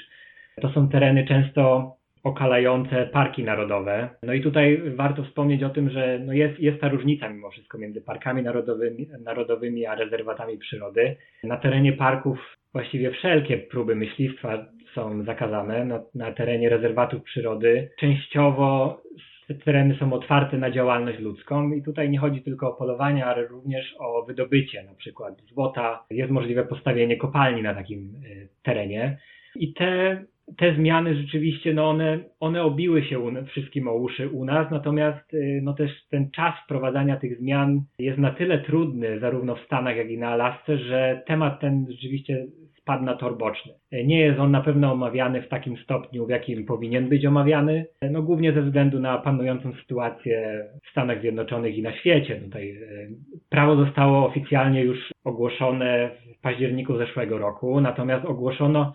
[0.60, 1.92] To są tereny często
[2.24, 4.08] okalające parki narodowe.
[4.22, 7.78] No i tutaj warto wspomnieć o tym, że no jest, jest ta różnica mimo wszystko
[7.78, 11.16] między parkami narodowymi, narodowymi a rezerwatami przyrody.
[11.42, 12.38] Na terenie parków
[12.72, 15.84] właściwie wszelkie próby myśliwstwa są zakazane.
[15.84, 19.00] Na, na terenie rezerwatów przyrody częściowo
[19.48, 23.46] te tereny są otwarte na działalność ludzką i tutaj nie chodzi tylko o polowanie, ale
[23.46, 26.04] również o wydobycie na przykład złota.
[26.10, 29.18] Jest możliwe postawienie kopalni na takim e, terenie
[29.56, 30.24] i te
[30.56, 35.34] te zmiany rzeczywiście, no one, one obiły się u, wszystkim o uszy u nas, natomiast
[35.34, 39.96] y, no też ten czas wprowadzania tych zmian jest na tyle trudny, zarówno w Stanach,
[39.96, 42.46] jak i na Alasce, że temat ten rzeczywiście
[42.84, 43.72] spadł na tor boczny.
[43.92, 48.22] Nie jest on na pewno omawiany w takim stopniu, w jakim powinien być omawiany, no
[48.22, 52.36] głównie ze względu na panującą sytuację w Stanach Zjednoczonych i na świecie.
[52.36, 53.10] Tutaj y,
[53.48, 58.94] prawo zostało oficjalnie już ogłoszone w październiku zeszłego roku, natomiast ogłoszono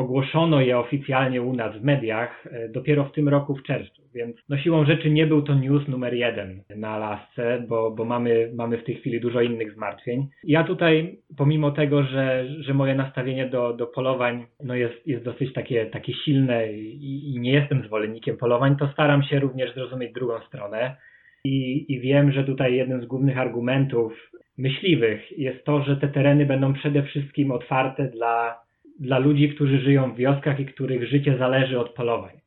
[0.00, 4.36] ogłoszono je oficjalnie u nas w mediach e, dopiero w tym roku w czerwcu, więc
[4.48, 8.78] no siłą rzeczy nie był to news numer jeden na Alasce, bo, bo mamy, mamy
[8.78, 10.28] w tej chwili dużo innych zmartwień.
[10.44, 15.52] Ja tutaj, pomimo tego, że, że moje nastawienie do, do polowań no jest, jest dosyć
[15.52, 20.40] takie, takie silne i, i nie jestem zwolennikiem polowań, to staram się również zrozumieć drugą
[20.48, 20.96] stronę.
[21.44, 24.12] I, I wiem, że tutaj jednym z głównych argumentów
[24.58, 28.69] myśliwych jest to, że te tereny będą przede wszystkim otwarte dla
[29.00, 32.40] dla ludzi, którzy żyją w wioskach i których życie zależy od polowań.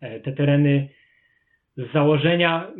[0.00, 0.88] E, te tereny
[1.76, 2.70] z założenia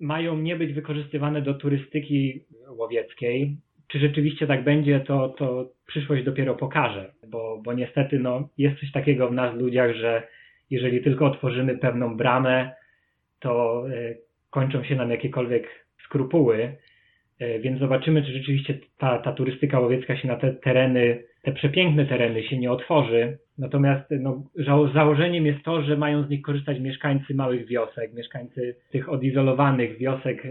[0.00, 3.56] mają nie być wykorzystywane do turystyki łowieckiej.
[3.88, 8.92] Czy rzeczywiście tak będzie, to, to przyszłość dopiero pokaże, bo, bo niestety no, jest coś
[8.92, 10.22] takiego w nas ludziach, że
[10.70, 12.70] jeżeli tylko otworzymy pewną bramę,
[13.40, 14.14] to e,
[14.50, 16.76] kończą się nam jakiekolwiek skrupuły.
[17.38, 22.06] E, więc zobaczymy, czy rzeczywiście ta, ta turystyka łowiecka się na te tereny te przepiękne
[22.06, 23.38] tereny się nie otworzy.
[23.58, 24.42] Natomiast no,
[24.94, 30.46] założeniem jest to, że mają z nich korzystać mieszkańcy małych wiosek, mieszkańcy tych odizolowanych wiosek
[30.46, 30.48] e,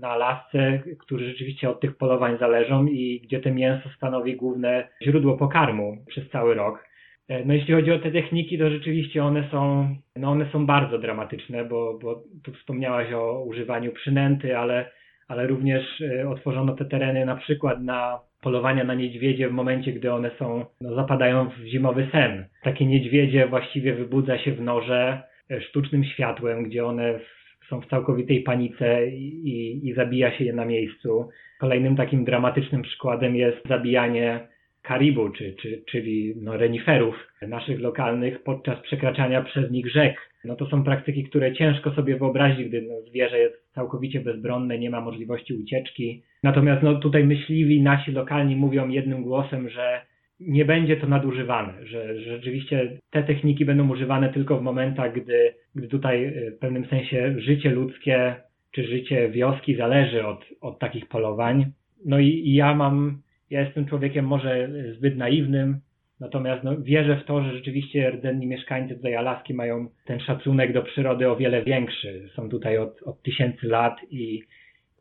[0.00, 5.36] na Alasce, którzy rzeczywiście od tych polowań zależą i gdzie to mięso stanowi główne źródło
[5.36, 6.84] pokarmu przez cały rok.
[7.28, 10.98] E, no jeśli chodzi o te techniki, to rzeczywiście one są, no one są bardzo
[10.98, 14.90] dramatyczne, bo, bo tu wspomniałaś o używaniu przynęty, ale,
[15.28, 20.12] ale również e, otworzono te tereny na przykład na polowania na niedźwiedzie w momencie, gdy
[20.12, 22.44] one są, no, zapadają w zimowy sen.
[22.62, 27.20] Takie niedźwiedzie właściwie wybudza się w norze e, sztucznym światłem, gdzie one
[27.68, 31.28] są w całkowitej panice i, i, zabija się je na miejscu.
[31.60, 34.48] Kolejnym takim dramatycznym przykładem jest zabijanie
[34.82, 40.16] karibu, czy, czy, czyli no, reniferów naszych lokalnych podczas przekraczania przez nich rzek.
[40.46, 44.90] No to są praktyki, które ciężko sobie wyobrazić, gdy no, zwierzę jest całkowicie bezbronne, nie
[44.90, 46.22] ma możliwości ucieczki.
[46.42, 50.00] Natomiast no, tutaj myśliwi nasi lokalni mówią jednym głosem, że
[50.40, 55.54] nie będzie to nadużywane, że, że rzeczywiście te techniki będą używane tylko w momentach, gdy,
[55.74, 58.34] gdy tutaj y, w pewnym sensie życie ludzkie
[58.72, 61.66] czy życie wioski zależy od, od takich polowań.
[62.04, 65.80] No i, i ja mam ja jestem człowiekiem może zbyt naiwnym,
[66.20, 70.82] natomiast no, wierzę w to, że rzeczywiście rdzenni mieszkańcy tutaj Alaski mają ten szacunek do
[70.82, 72.28] przyrody o wiele większy.
[72.34, 74.42] Są tutaj od, od tysięcy lat i,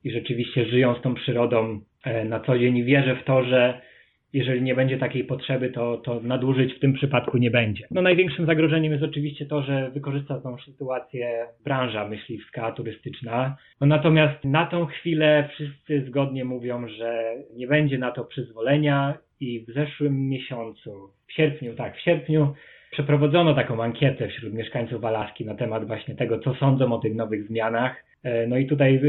[0.03, 3.82] i rzeczywiście żyją z tą przyrodą e, na co dzień i wierzę w to, że
[4.36, 7.88] jeżeli nie będzie takiej potrzeby, to, to nadużyć w tym przypadku nie będzie.
[7.91, 13.57] No największym zagrożeniem jest oczywiście to, że wykorzysta tą sytuację branża myśliwska, turystyczna.
[13.82, 19.65] No natomiast na tą chwilę wszyscy zgodnie mówią, że nie będzie na to przyzwolenia i
[19.65, 22.53] w zeszłym miesiącu, w sierpniu, tak, w sierpniu
[22.91, 27.47] przeprowadzono taką ankietę wśród mieszkańców Alaski na temat właśnie tego, co sądzą o tych nowych
[27.47, 28.05] zmianach.
[28.23, 29.01] E, no i tutaj e,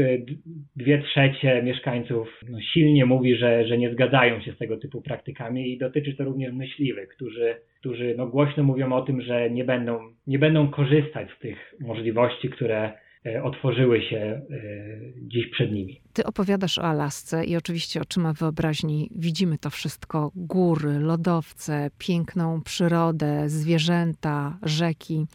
[0.75, 5.73] dwie trzecie mieszkańców no, silnie mówi, że, że nie zgadzają się z tego typu praktykami
[5.73, 9.99] i dotyczy to również myśliwych, którzy, którzy no, głośno mówią o tym, że nie będą,
[10.27, 12.91] nie będą korzystać z tych możliwości, które
[13.43, 14.41] otworzyły się
[15.21, 16.01] dziś przed nimi.
[16.13, 23.49] Ty opowiadasz o Alasce i oczywiście oczyma wyobraźni widzimy to wszystko: góry, lodowce, piękną przyrodę,
[23.49, 25.25] zwierzęta, rzeki.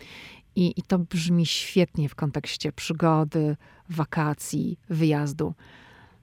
[0.57, 3.57] I, I to brzmi świetnie w kontekście przygody,
[3.90, 5.55] wakacji, wyjazdu.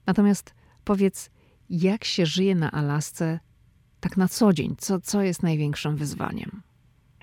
[0.06, 1.32] Natomiast powiedz,
[1.70, 3.40] jak się żyje na Alasce
[4.00, 4.76] tak na co dzień?
[4.78, 6.62] Co, co jest największym wyzwaniem?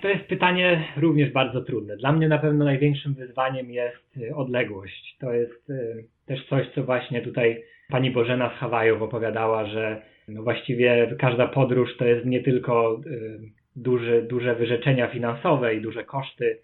[0.01, 1.97] To jest pytanie również bardzo trudne.
[1.97, 5.17] Dla mnie na pewno największym wyzwaniem jest y, odległość.
[5.19, 10.43] To jest y, też coś, co właśnie tutaj pani Bożena z Hawajów opowiadała, że no
[10.43, 13.39] właściwie każda podróż to jest nie tylko y,
[13.75, 16.59] duże, duże wyrzeczenia finansowe i duże koszty,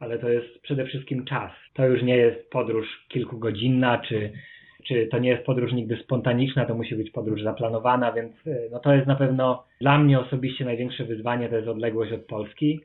[0.00, 1.52] ale to jest przede wszystkim czas.
[1.74, 4.32] To już nie jest podróż kilkugodzinna, czy,
[4.88, 8.78] czy to nie jest podróż nigdy spontaniczna, to musi być podróż zaplanowana, więc e, no
[8.78, 12.80] to jest na pewno dla mnie osobiście największe wyzwanie, to jest odległość od Polski.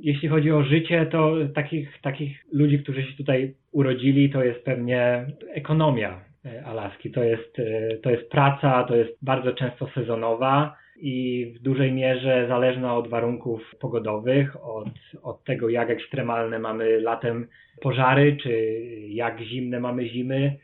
[0.00, 5.26] Jeśli chodzi o życie, to takich, takich ludzi, którzy się tutaj urodzili, to jest pewnie
[5.54, 7.10] ekonomia e, Alaski.
[7.10, 12.46] To jest, e, to jest praca, to jest bardzo często sezonowa i w dużej mierze
[12.48, 14.88] zależna od warunków pogodowych, od,
[15.22, 17.46] od tego, jak ekstremalne mamy latem
[17.80, 20.56] pożary, czy jak zimne mamy zimy.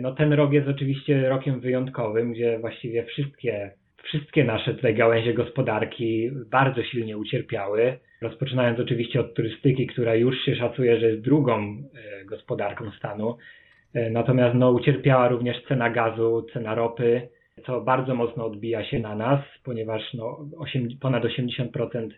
[0.00, 3.70] No ten rok jest oczywiście rokiem wyjątkowym, gdzie właściwie wszystkie,
[4.02, 7.98] wszystkie nasze tutaj gałęzie gospodarki bardzo silnie ucierpiały.
[8.22, 13.36] Rozpoczynając oczywiście od turystyki, która już się szacuje, że jest drugą e, gospodarką stanu.
[13.94, 17.28] E, natomiast no, ucierpiała również cena gazu, cena ropy,
[17.66, 22.08] co bardzo mocno odbija się na nas, ponieważ no, 8, ponad 80%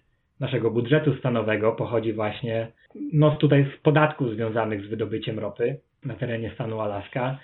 [0.40, 2.72] naszego budżetu stanowego pochodzi właśnie
[3.12, 7.38] no, tutaj z podatków związanych z wydobyciem ropy na terenie stanu Alaska,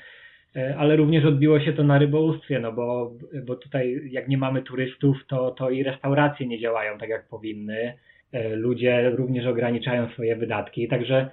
[0.56, 3.12] e, ale również odbiło się to na rybołówstwie, no bo,
[3.46, 7.94] bo tutaj jak nie mamy turystów, to, to i restauracje nie działają tak jak powinny.
[8.32, 11.30] E, ludzie również ograniczają swoje wydatki, także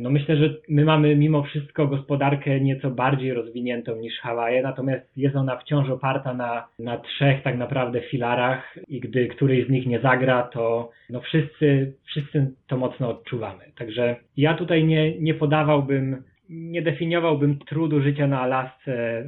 [0.00, 5.36] no myślę, że my mamy mimo wszystko gospodarkę nieco bardziej rozwiniętą niż Hawaje, natomiast jest
[5.36, 10.00] ona wciąż oparta na, na trzech tak naprawdę filarach i gdy któryś z nich nie
[10.00, 13.64] zagra, to no wszyscy, wszyscy to mocno odczuwamy.
[13.78, 19.26] Także ja tutaj nie, nie podawałbym, nie definiowałbym trudu życia na Alasce e,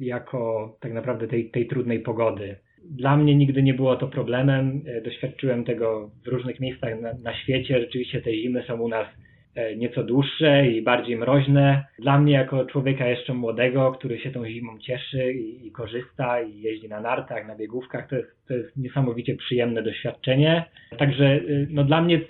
[0.00, 2.56] jako tak naprawdę tej, tej trudnej pogody.
[2.84, 4.82] Dla mnie nigdy nie było to problemem.
[4.86, 7.80] E, doświadczyłem tego w różnych miejscach na, na świecie.
[7.80, 9.06] Rzeczywiście te zimy są u nas
[9.54, 11.84] e, nieco dłuższe i bardziej mroźne.
[11.98, 16.60] Dla mnie, jako człowieka jeszcze młodego, który się tą zimą cieszy i, i korzysta i
[16.60, 20.64] jeździ na nartach, na biegówkach, to jest, to jest niesamowicie przyjemne doświadczenie.
[20.98, 22.20] Także e, no, dla mnie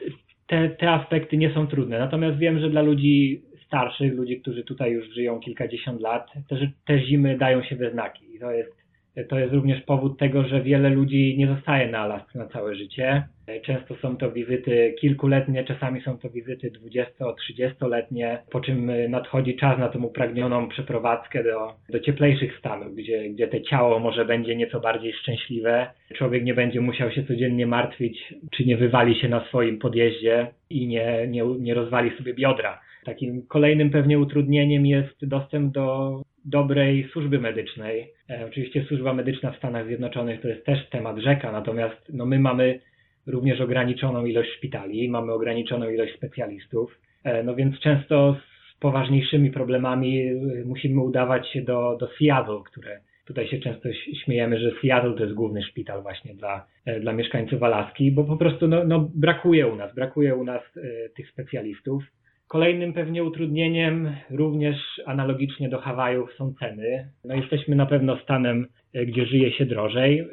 [0.46, 1.98] te, te aspekty nie są trudne.
[1.98, 7.00] Natomiast wiem, że dla ludzi starszych, ludzi, którzy tutaj już żyją kilkadziesiąt lat, te, te
[7.00, 8.34] zimy dają się we znaki.
[8.34, 8.77] I to jest
[9.28, 13.22] To jest również powód tego, że wiele ludzi nie zostaje na Alasce na całe życie.
[13.62, 19.88] Często są to wizyty kilkuletnie, czasami są to wizyty 20-30-letnie, po czym nadchodzi czas na
[19.88, 25.12] tą upragnioną przeprowadzkę do, do cieplejszych stanów, gdzie, gdzie te ciało może będzie nieco bardziej
[25.12, 25.86] szczęśliwe.
[26.14, 30.86] Człowiek nie będzie musiał się codziennie martwić, czy nie wywali się na swoim podjeździe i
[30.86, 32.80] nie, nie, nie rozwali sobie biodra.
[33.04, 38.12] Takim kolejnym pewnie utrudnieniem jest dostęp do dobrej służby medycznej.
[38.30, 42.38] E, oczywiście służba medyczna w Stanach Zjednoczonych to jest też temat rzeka, natomiast no, my
[42.38, 42.80] mamy
[43.26, 48.36] również ograniczoną ilość szpitali, mamy ograniczoną ilość specjalistów, e, no więc często
[48.74, 50.34] z poważniejszymi problemami e,
[50.64, 53.88] musimy udawać się do, do Seattle, które tutaj się często
[54.24, 56.66] śmiejemy, że Seattle to jest główny szpital właśnie dla,
[57.00, 60.62] dla mieszkańców Alaski, bo po prostu no, no brakuje u nas, brakuje u nas
[61.16, 62.04] tych specjalistów.
[62.48, 64.76] Kolejnym pewnie utrudnieniem, również
[65.06, 67.08] analogicznie do Hawajów, są ceny.
[67.24, 70.20] No jesteśmy na pewno stanem, e, gdzie żyje się drożej.
[70.20, 70.26] E,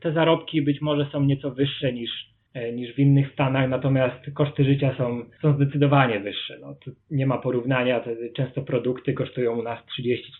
[0.00, 2.10] te zarobki być może są nieco wyższe niż,
[2.54, 6.58] e, niż w innych stanach, natomiast koszty życia są, są zdecydowanie wyższe.
[6.60, 6.76] No,
[7.10, 8.04] nie ma porównania,
[8.36, 9.78] często produkty kosztują u nas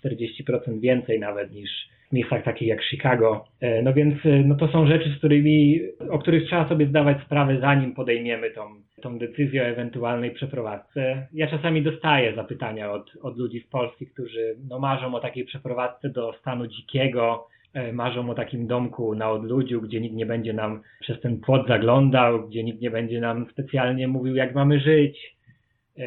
[0.05, 1.71] 30-40% więcej nawet niż,
[2.09, 3.45] w miejscach takich jak Chicago.
[3.83, 5.81] No więc no to są rzeczy, z którymi,
[6.11, 8.63] o których trzeba sobie zdawać sprawę, zanim podejmiemy tą,
[9.03, 11.27] tą decyzję o ewentualnej przeprowadzce.
[11.33, 16.11] Ja czasami dostaję zapytania od, od ludzi z Polski, którzy no, marzą o takiej przeprowadzce
[16.11, 20.83] do stanu dzikiego, e, marzą o takim domku na odludziu, gdzie nikt nie będzie nam
[21.01, 25.36] przez ten płot zaglądał, gdzie nikt nie będzie nam specjalnie mówił, jak mamy żyć, e,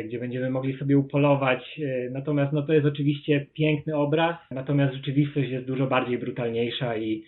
[0.06, 1.80] gdzie będziemy mogli sobie upolować.
[1.84, 7.24] E, natomiast no, to jest oczywiście piękny obraz, natomiast rzeczywistość jest dużo bardziej brutalniejsza i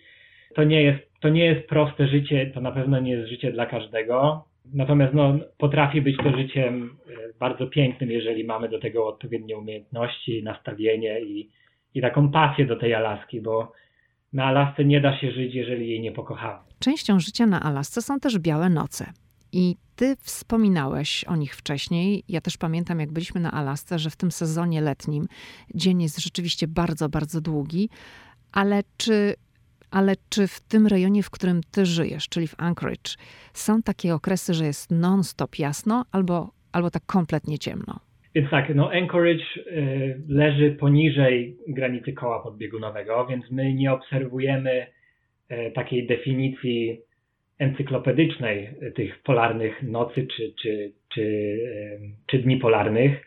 [0.54, 3.66] to nie jest, to nie jest proste życie, to na pewno nie jest życie dla
[3.66, 4.44] każdego.
[4.74, 10.42] Natomiast no, potrafi być to życiem e, bardzo pięknym, jeżeli mamy do tego odpowiednie umiejętności,
[10.42, 11.50] nastawienie i,
[11.94, 13.72] i taką pasję do tej Alaski, bo
[14.32, 16.58] na Alasce nie da się żyć, jeżeli jej nie pokochamy.
[16.78, 19.12] Częścią życia na Alasce są też białe noce.
[19.52, 22.24] I ty wspominałeś o nich wcześniej.
[22.28, 25.26] Ja też pamiętam, jak byliśmy na Alasce, że w tym sezonie letnim
[25.74, 27.88] dzień jest rzeczywiście bardzo, bardzo długi.
[28.52, 29.34] Ale czy
[29.92, 33.16] ale czy w tym rejonie, w którym ty żyjesz, czyli w Anchorage,
[33.52, 38.00] są takie okresy, że jest non-stop jasno albo, albo tak kompletnie ciemno?
[38.34, 44.86] Więc tak, no Anchorage y, leży poniżej granicy koła podbiegunowego, więc my nie obserwujemy
[45.50, 47.00] y, takiej definicji
[47.62, 51.58] encyklopedycznej tych polarnych nocy czy, czy, czy,
[52.26, 53.26] czy dni polarnych.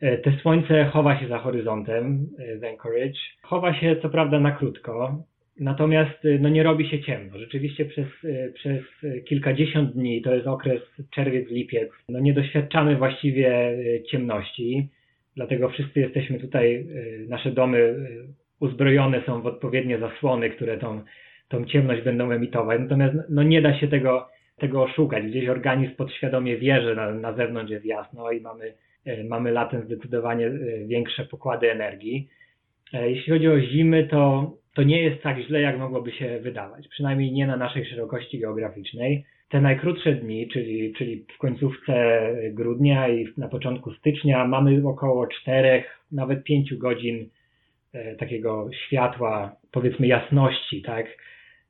[0.00, 2.26] Te słońce chowa się za horyzontem
[2.60, 3.18] w Anchorage.
[3.42, 5.24] Chowa się co prawda na krótko,
[5.60, 7.38] Natomiast y, no, nie robi się ciemno.
[7.38, 8.06] Rzeczywiście przez,
[8.54, 8.82] przez
[9.24, 13.78] kilkadziesiąt dni, to jest okres czerwiec-lipiec, no, nie doświadczamy właściwie
[14.10, 14.88] ciemności.
[15.36, 16.86] Dlatego wszyscy jesteśmy tutaj,
[17.28, 17.94] nasze domy
[18.60, 21.02] uzbrojone są w odpowiednie zasłony, które tą,
[21.52, 22.80] tą ciemność będą emitować.
[22.80, 24.28] Natomiast no, nie da się tego,
[24.58, 25.24] tego oszukać.
[25.24, 28.74] Gdzieś organizm podświadomie wie, że na, na zewnątrz jest jasno i mamy,
[29.28, 30.50] mamy latem zdecydowanie
[30.86, 32.28] większe pokłady energii.
[32.92, 37.32] Jeśli chodzi o zimy, to to nie jest tak źle, jak mogłoby się wydawać, przynajmniej
[37.32, 39.24] nie na naszej szerokości geograficznej.
[39.48, 45.84] Te najkrótsze dni, czyli, czyli w końcówce grudnia i na początku stycznia, mamy około 4,
[46.12, 47.28] nawet 5 godzin
[47.92, 51.06] e, takiego światła, powiedzmy jasności, tak?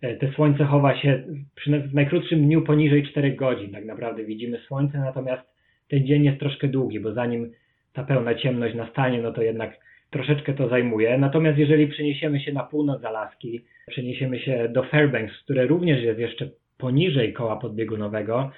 [0.03, 1.23] E, te słońce chowa się
[1.67, 5.43] w najkrótszym dniu poniżej 4 godzin, tak naprawdę widzimy słońce, natomiast
[5.89, 7.53] ten dzień jest troszkę długi, bo zanim
[7.93, 9.79] ta pełna ciemność nastanie, no to jednak
[10.11, 11.19] troszeczkę to zajmuje.
[11.19, 16.49] Natomiast jeżeli przeniesiemy się na północ Alaski, przeniesiemy się do Fairbanks, które również jest jeszcze
[16.79, 18.51] poniżej koła podbiegunowego,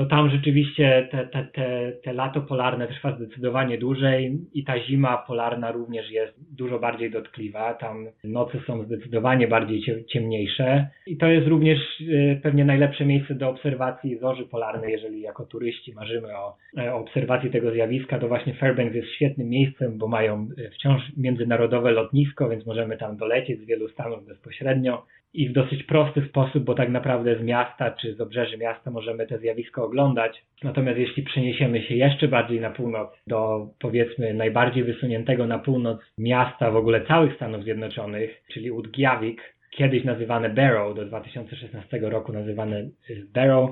[0.00, 5.16] to tam rzeczywiście te, te, te, te lato polarne trwa zdecydowanie dłużej i ta zima
[5.26, 7.74] polarna również jest dużo bardziej dotkliwa.
[7.74, 10.88] Tam noce są zdecydowanie bardziej ciemniejsze.
[11.06, 15.94] I to jest również e, pewnie najlepsze miejsce do obserwacji zorzy polarnej, jeżeli jako turyści
[15.94, 20.48] marzymy o, e, o obserwacji tego zjawiska, to właśnie Fairbanks jest świetnym miejscem, bo mają
[20.58, 25.02] e, wciąż międzynarodowe lotnisko, więc możemy tam dolecieć z wielu stanów bezpośrednio
[25.34, 29.26] i w dosyć prosty sposób, bo tak naprawdę z miasta czy z obrzeży miasta możemy
[29.26, 30.42] te zjawisko oglądać.
[30.62, 36.70] Natomiast jeśli przeniesiemy się jeszcze bardziej na północ, do powiedzmy najbardziej wysuniętego na północ miasta
[36.70, 42.78] w ogóle całych Stanów Zjednoczonych, czyli Utqiagvik, kiedyś nazywane Barrow, do 2016 roku nazywane
[43.10, 43.70] y, Barrow,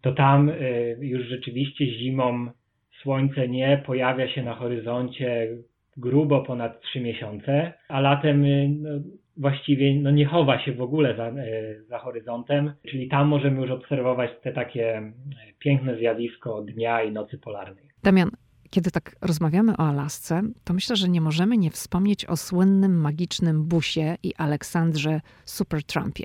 [0.00, 2.50] to tam y, już rzeczywiście zimą
[3.02, 5.48] słońce nie pojawia się na horyzoncie
[5.96, 8.90] grubo ponad 3 miesiące, a latem y, no,
[9.36, 11.34] właściwie no, nie chowa się w ogóle za, e,
[11.88, 15.12] za horyzontem, czyli tam możemy już obserwować te takie e,
[15.58, 17.84] piękne zjawisko dnia i nocy polarnej.
[18.02, 18.30] Damian,
[18.70, 23.64] Kiedy tak rozmawiamy o Alasce, to myślę, że nie możemy nie wspomnieć o słynnym magicznym
[23.64, 26.24] busie i Aleksandrze Supertrumpie.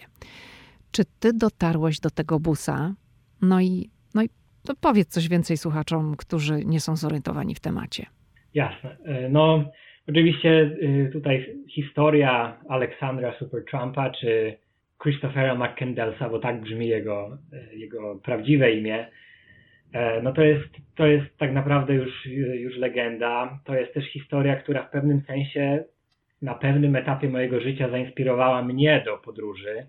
[0.92, 2.96] Czy ty dotarłeś do tego busa?
[3.42, 4.30] No i, no i
[4.68, 8.06] to powiedz coś więcej słuchaczom, którzy nie są zorientowani w temacie.
[8.54, 8.98] Jasne.
[9.06, 9.72] E, no,
[10.10, 14.58] oczywiście y, tutaj historia Aleksandra Supertrumpa czy
[15.04, 19.08] Christophera McCandlesa, bo tak brzmi jego, e, jego prawdziwe imię,
[19.94, 23.60] e, no to jest, to jest tak naprawdę już, już legenda.
[23.66, 25.84] To jest też historia, która w pewnym sensie
[26.42, 29.86] na pewnym etapie mojego życia zainspirowała mnie do podróży.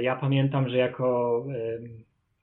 [0.00, 1.44] Ja pamiętam, że jako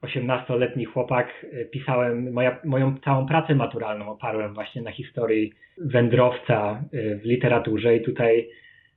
[0.03, 7.15] 18-letni chłopak e, pisałem, moja, moją całą pracę maturalną oparłem właśnie na historii wędrowca e,
[7.15, 8.49] w literaturze i tutaj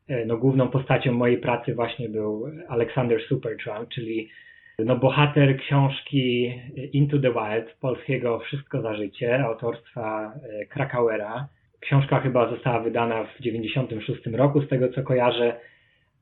[0.09, 4.29] e, no, główną postacią mojej pracy właśnie był Alexander Supertramp, czyli
[4.79, 6.55] no, bohater książki
[6.93, 10.33] Into the Wild polskiego Wszystko za życie autorstwa
[10.69, 11.49] Krakauera.
[11.81, 15.61] Książka chyba została wydana w 96 roku, z tego co kojarzę.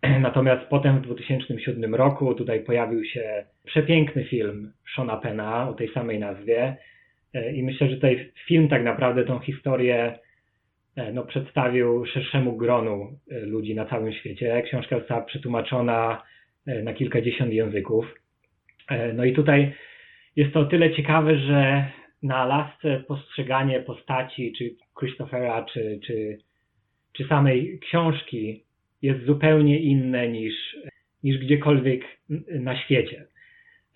[0.20, 6.18] Natomiast potem w 2007 roku tutaj pojawił się przepiękny film Shona Pena o tej samej
[6.18, 6.76] nazwie
[7.34, 10.18] e, i myślę, że tutaj film tak naprawdę tą historię
[10.96, 14.62] e, no, przedstawił szerszemu gronu e, ludzi na całym świecie.
[14.62, 16.22] Książka została przetłumaczona
[16.82, 18.14] na kilkadziesiąt języków.
[19.14, 19.72] No i tutaj
[20.36, 21.90] jest to o tyle ciekawe, że
[22.22, 26.38] na Alasce postrzeganie postaci, czy Christophera, czy, czy,
[27.12, 28.65] czy samej książki
[29.06, 30.54] jest zupełnie inne niż,
[31.22, 32.04] niż gdziekolwiek
[32.50, 33.26] na świecie.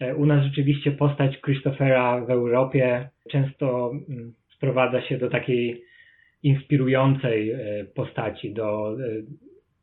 [0.01, 5.83] E, u nas rzeczywiście postać Christophera w Europie często mm, sprowadza się do takiej
[6.43, 8.97] inspirującej e, postaci, do e,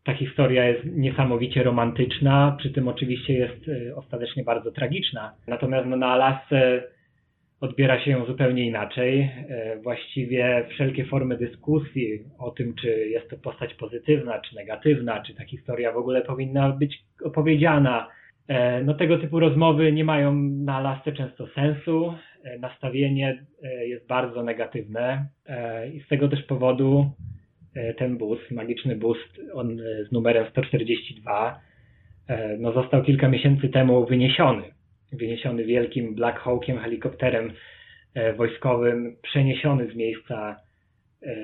[0.04, 5.34] ta historia jest niesamowicie romantyczna, przy tym oczywiście jest ostatecznie bardzo tragiczna.
[5.48, 6.84] Natomiast no, na Alasce
[7.62, 9.22] odbiera się ją zupełnie inaczej.
[9.22, 15.36] E, właściwie wszelkie formy dyskusji o tym, czy jest to postać pozytywna, czy negatywna, czy
[15.36, 18.08] ta historia w ogóle powinna być opowiedziana,
[18.48, 22.14] e, no tego typu rozmowy nie mają na lasce często sensu.
[22.44, 23.46] E, nastawienie
[23.82, 25.28] jest bardzo negatywne
[25.94, 27.12] i z tego też powodu
[27.98, 29.18] ten bus, magiczny bus
[29.54, 29.78] on
[30.10, 31.60] z numerem 142,
[32.60, 34.64] no został kilka miesięcy temu wyniesiony
[35.12, 37.52] wyniesiony wielkim Black Hawkiem, helikopterem
[38.14, 40.56] e, wojskowym, przeniesiony z miejsca
[41.22, 41.36] e,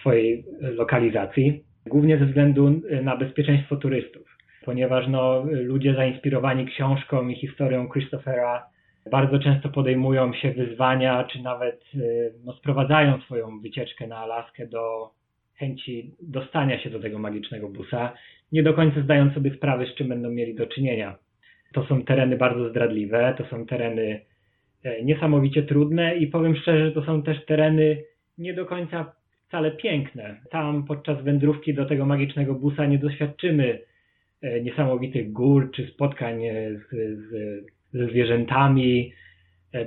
[0.00, 7.88] swojej lokalizacji, głównie ze względu na bezpieczeństwo turystów, ponieważ no, ludzie zainspirowani książką i historią
[7.88, 8.70] Christophera
[9.10, 11.98] bardzo często podejmują się wyzwania, czy nawet e,
[12.44, 15.10] no, sprowadzają swoją wycieczkę na Alaskę do
[15.54, 18.12] chęci dostania się do tego magicznego busa,
[18.52, 21.18] nie do końca zdając sobie sprawy, z czym będą mieli do czynienia.
[21.74, 24.20] To są tereny bardzo zdradliwe, to są tereny
[24.84, 28.02] e, niesamowicie trudne i powiem szczerze, to są też tereny
[28.38, 29.12] nie do końca
[29.48, 30.40] wcale piękne.
[30.50, 33.78] Tam podczas wędrówki do tego magicznego busa nie doświadczymy
[34.42, 36.90] e, niesamowitych gór czy spotkań e, z,
[37.92, 39.12] ze zwierzętami.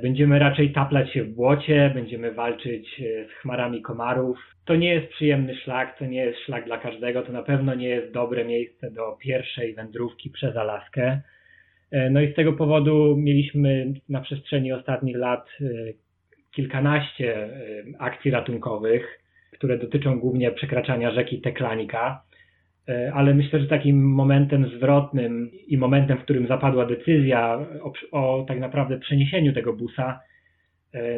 [0.02, 4.38] Będziemy raczej taplać się w błocie, będziemy walczyć z chmarami komarów.
[4.66, 7.88] To nie jest przyjemny szlak, to nie jest szlak dla każdego, to na pewno nie
[7.88, 11.22] jest dobre miejsce do pierwszej wędrówki przez Alaskę.
[11.94, 15.66] E, no i z tego powodu mieliśmy na przestrzeni ostatnich lat e,
[16.56, 17.52] kilkanaście e,
[18.00, 19.20] akcji ratunkowych,
[19.52, 22.24] które dotyczą głównie przekraczania rzeki Teklanika.
[23.14, 28.60] Ale myślę, że takim momentem zwrotnym i momentem, w którym zapadła decyzja o, o tak
[28.60, 30.20] naprawdę przeniesieniu tego busa,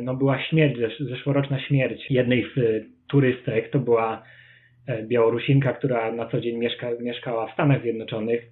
[0.04, 3.70] no była śmierć, zeszłoroczna śmierć jednej z turystek.
[3.70, 4.24] To była
[5.04, 8.52] Białorusinka, która na co dzień mieszka, mieszkała w Stanach Zjednoczonych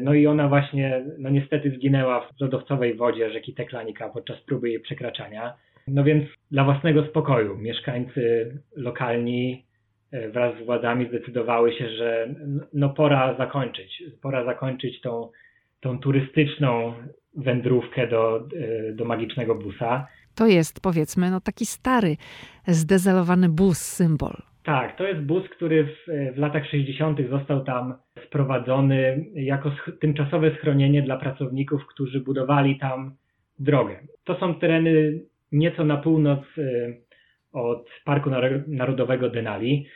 [0.00, 4.80] no i ona właśnie, no niestety zginęła w lodowcowej wodzie rzeki Teklanika podczas próby jej
[4.80, 5.54] przekraczania.
[5.88, 9.64] No więc dla własnego spokoju mieszkańcy lokalni
[10.12, 12.34] e, wraz z władzami zdecydowały się, że
[12.72, 15.30] no pora zakończyć, pora zakończyć tą,
[15.80, 16.94] tą turystyczną
[17.36, 18.48] wędrówkę do,
[18.88, 20.06] e, do magicznego busa.
[20.34, 22.16] To jest powiedzmy no taki stary,
[22.66, 24.47] zdezelowany bus, symbol.
[24.68, 25.96] Tak, to jest bus, który w,
[26.34, 27.18] w latach 60.
[27.30, 27.94] został tam
[28.26, 33.16] sprowadzony jako sch tymczasowe schronienie dla pracowników, którzy budowali tam
[33.58, 34.00] drogę.
[34.24, 35.20] To są tereny
[35.52, 36.96] nieco na północ y,
[37.52, 38.30] od Parku
[38.66, 39.86] Narodowego Denali.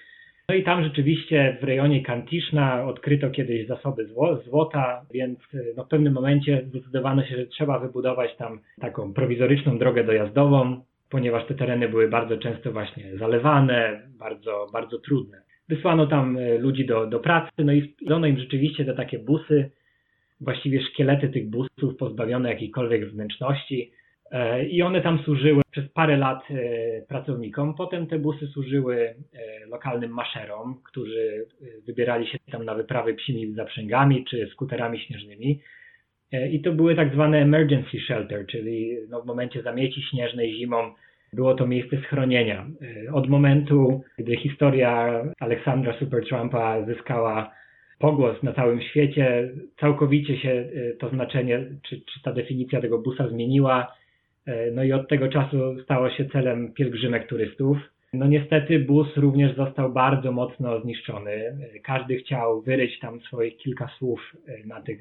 [0.49, 4.09] No i tam rzeczywiście w rejonie Kantiszna odkryto kiedyś zasoby
[4.45, 9.79] złota, więc y, no w pewnym momencie zdecydowano się, że trzeba wybudować tam taką prowizoryczną
[9.79, 10.81] drogę dojazdową,
[11.13, 15.43] ponieważ te tereny były bardzo często właśnie zalewane, bardzo, bardzo trudne.
[15.69, 19.71] Wysłano tam e, ludzi do, do pracy, no i dano im rzeczywiście te takie busy,
[20.41, 23.93] właściwie szkielety tych busów pozbawione jakiejkolwiek wnętrzności.
[24.71, 26.43] I one tam służyły przez parę lat
[27.09, 27.75] pracownikom.
[27.75, 29.15] Potem te busy służyły
[29.71, 31.47] lokalnym maszerom, którzy
[31.87, 35.61] wybierali się tam na wyprawy psimi zaprzęgami czy skuterami śnieżnymi.
[36.51, 40.93] I to były tak zwane emergency shelter, czyli no w momencie zamieci śnieżnej zimą
[41.33, 42.67] było to miejsce schronienia.
[43.13, 47.53] Od momentu, gdy historia Aleksandra Supertrumpa zyskała
[48.03, 49.51] pogłos na całym świecie,
[49.81, 53.95] całkowicie się e, to znaczenie, czy, czy ta definicja tego busa zmieniła.
[54.47, 57.79] E, no i od tego czasu stało się celem pielgrzymek turystów.
[58.13, 61.59] No niestety bus również został bardzo mocno zniszczony.
[61.85, 65.01] Każdy chciał wyryć tam swoich kilka słów e, na tych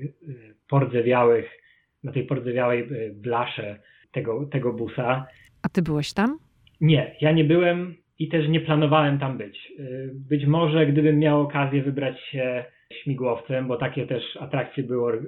[0.70, 1.62] pordzewiałych,
[2.04, 3.80] na tej pordzewiałej blasze
[4.12, 5.26] tego, tego busa.
[5.64, 6.38] A ty byłeś tam?
[6.82, 9.74] Nie, ja nie byłem i też nie planowałem tam być.
[10.14, 15.20] Być może gdybym miał okazję wybrać się śmigłowcem, bo takie też atrakcje było, e,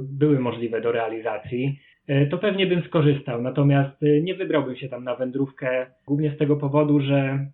[0.00, 1.85] były możliwe do realizacji, e,
[2.30, 3.42] to pewnie bym skorzystał.
[3.42, 7.46] Natomiast e, nie wybrałbym się tam na wędrówkę, głównie z tego powodu, że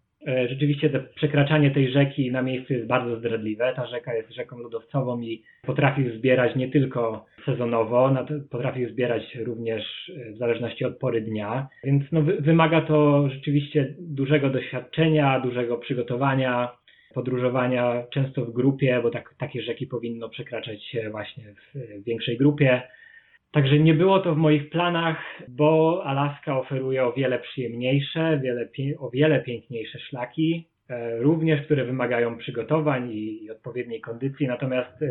[0.49, 3.73] rzeczywiście to przekraczanie tej rzeki na miejscu jest bardzo zdradliwe.
[3.77, 8.17] Ta rzeka jest rzeką lodowcową i potrafi zbierać nie tylko sezonowo,
[8.51, 15.41] potrafi zbierać również w zależności od pory dnia, więc no, wymaga to rzeczywiście dużego doświadczenia,
[15.41, 16.73] dużego przygotowania,
[17.15, 22.83] podróżowania często w grupie, bo tak, takie rzeki powinno przekraczać się właśnie w większej grupie.
[23.53, 25.17] Także nie było to w moich planach,
[25.49, 28.69] bo Alaska oferuje o wiele przyjemniejsze, wiele,
[28.99, 35.09] o wiele piękniejsze szlaki, e, również które wymagają przygotowań i, i odpowiedniej kondycji, natomiast e,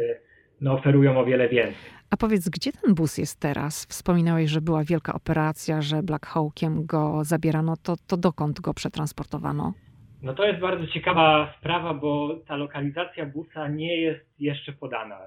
[0.61, 1.91] no, oferują o wiele więcej.
[2.09, 3.85] A powiedz, gdzie ten bus jest teraz?
[3.85, 7.73] Wspominałeś, że była wielka operacja, że Black Hawkiem go zabierano.
[7.83, 9.73] To, to dokąd go przetransportowano?
[10.21, 15.19] No to jest bardzo ciekawa sprawa, bo ta lokalizacja busa nie jest jeszcze podana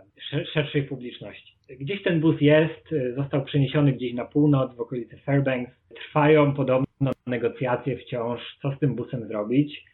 [0.52, 1.53] szerszej publiczności.
[1.70, 5.72] Gdzieś ten bus jest, został przeniesiony gdzieś na północ, w okolice Fairbanks.
[5.94, 9.84] Trwają podobno negocjacje wciąż, co z tym busem zrobić.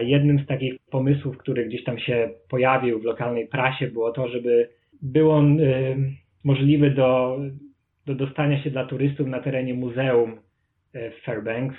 [0.00, 4.68] Jednym z takich pomysłów, który gdzieś tam się pojawił w lokalnej prasie, było to, żeby
[5.02, 5.96] był on y,
[6.44, 7.38] możliwy do,
[8.06, 10.40] do dostania się dla turystów na terenie muzeum
[10.94, 11.76] w Fairbanks.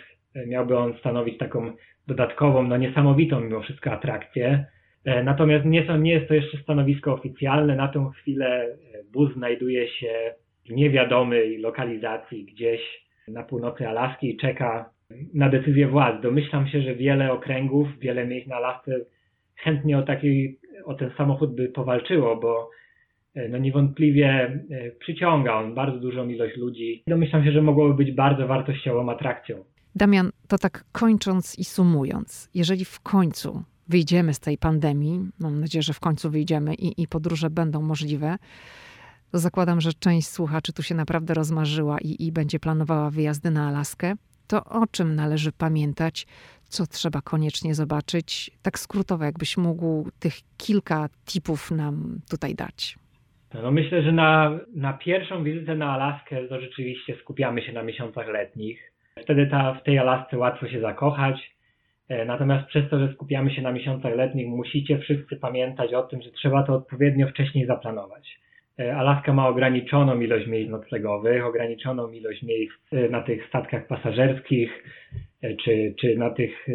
[0.48, 1.74] Miałby on stanowić taką
[2.08, 4.66] dodatkową, no niesamowitą mimo wszystko atrakcję.
[5.06, 7.76] E, natomiast nie, są, nie jest to jeszcze stanowisko oficjalne.
[7.76, 10.34] Na tą chwilę e, bus znajduje się
[10.66, 12.82] w niewiadomej lokalizacji gdzieś
[13.28, 14.90] na północy Alaski i czeka
[15.34, 16.22] na decyzję władz.
[16.22, 18.92] Domyślam się, że wiele okręgów, wiele miejsc na Alasce
[19.56, 22.70] chętnie o taki, o ten samochód by powalczyło, bo
[23.36, 24.60] e, no niewątpliwie
[25.00, 27.04] przyciąga on bardzo dużą ilość ludzi.
[27.08, 29.64] Domyślam się, że mogłoby być bardzo wartościową atrakcją.
[29.96, 35.84] Damian, to tak kończąc i sumując, jeżeli w końcu wyjdziemy z tej pandemii, mam nadzieję,
[35.84, 38.36] że w końcu wyjdziemy i, i podróże będą możliwe,
[39.34, 44.14] zakładam, że część słuchaczy tu się naprawdę rozmarzyła i, i będzie planowała wyjazdy na Alaskę.
[44.48, 46.28] To o czym należy pamiętać,
[46.64, 48.52] co trzeba koniecznie zobaczyć?
[48.62, 52.98] Tak skrótowo, jakbyś mógł tych kilka tipów nam tutaj dać.
[53.54, 58.28] No myślę, że na, na pierwszą wizytę na Alaskę to rzeczywiście skupiamy się na miesiącach
[58.28, 61.52] letnich Wtedy ta, w tej Alasce łatwo się zakochać.
[62.12, 66.22] E, natomiast przez to, że skupiamy się na miesiącach letnich, musicie wszyscy pamiętać o tym,
[66.22, 68.40] że trzeba to odpowiednio wcześniej zaplanować.
[68.80, 74.84] E, Alaska ma ograniczoną ilość miejsc noclegowych, ograniczoną ilość miejsc e, na tych statkach pasażerskich
[75.64, 76.68] czy, czy na tych,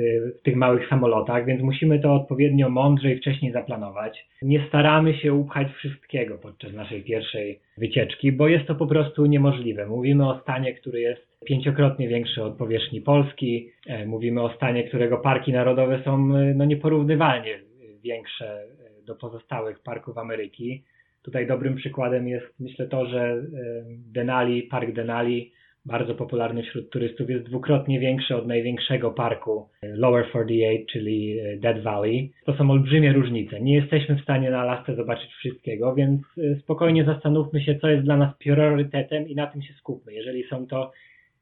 [0.44, 4.26] tych małych samolotach, więc musimy to odpowiednio mądrze i wcześniej zaplanować.
[4.42, 9.86] Nie staramy się upchać wszystkiego podczas naszej pierwszej wycieczki, bo jest to po prostu niemożliwe.
[9.86, 13.70] Mówimy o stanie, który jest pięciokrotnie większy od powierzchni Polski.
[13.86, 17.59] E, mówimy o stanie, którego parki narodowe są e, no, nieporównywalnie
[18.02, 18.66] większe e,
[19.06, 20.82] do pozostałych parków Ameryki.
[21.23, 23.43] Tutaj dobrym przykładem jest myślę to, że
[23.89, 25.52] Denali, park Denali,
[25.85, 32.32] bardzo popularny wśród turystów, jest dwukrotnie większy od największego parku Lower 48, czyli Dead Valley.
[32.44, 33.60] To są olbrzymie różnice.
[33.60, 36.23] Nie jesteśmy w stanie na Alasce zobaczyć wszystkiego, więc
[36.60, 40.14] spokojnie zastanówmy się, co jest dla nas priorytetem i na tym się skupmy.
[40.14, 40.93] Jeżeli są to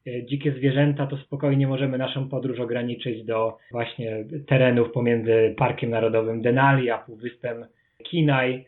[0.07, 6.91] dzikie zwierzęta, to spokojnie możemy naszą podróż ograniczyć do właśnie terenów pomiędzy Parkiem Narodowym Denali
[6.91, 7.67] a Półwyspem
[8.03, 8.67] Kinaj,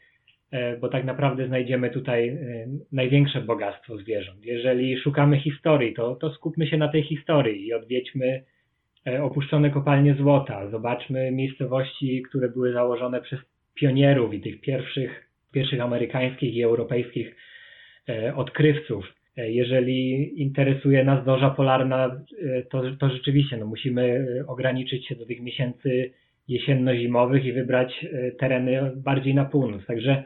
[0.51, 2.37] e, bo tak naprawdę znajdziemy tutaj e,
[2.93, 4.45] największe bogactwo zwierząt.
[4.45, 8.43] Jeżeli szukamy historii, to, to skupmy się na tej historii i odwiedźmy
[9.23, 13.41] opuszczone kopalnie złota, zobaczmy miejscowości, które były założone przez
[13.75, 17.37] pionierów i tych pierwszych, pierwszych amerykańskich i europejskich
[18.37, 25.17] odkrywców jeżeli interesuje nas zorza polarna, e, to, to rzeczywiście no, musimy e, ograniczyć się
[25.17, 26.11] do tych miesięcy
[26.49, 29.87] jesienno-zimowych i wybrać e, tereny bardziej na północ.
[29.87, 30.25] Także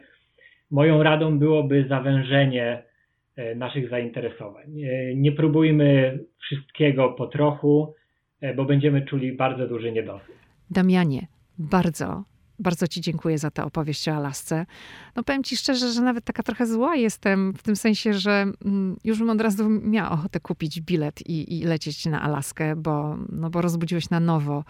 [0.70, 2.82] moją radą byłoby zawężenie
[3.56, 4.66] naszych zainteresowań.
[5.14, 7.94] Nie próbujmy wszystkiego po trochu,
[8.56, 10.34] bo będziemy czuli bardzo duży niedosyt.
[10.70, 11.26] Damianie,
[11.58, 12.24] bardzo
[12.60, 14.66] bardzo Ci dziękuję za tę opowieść o Alasce.
[15.16, 18.96] No powiem Ci szczerze, że nawet taka trochę zła jestem, w tym sensie, że mm,
[19.04, 23.50] już bym od razu miała ochotę kupić bilet i, i lecieć na Alaskę, bo, no
[23.50, 24.64] bo rozbudziłeś na nowo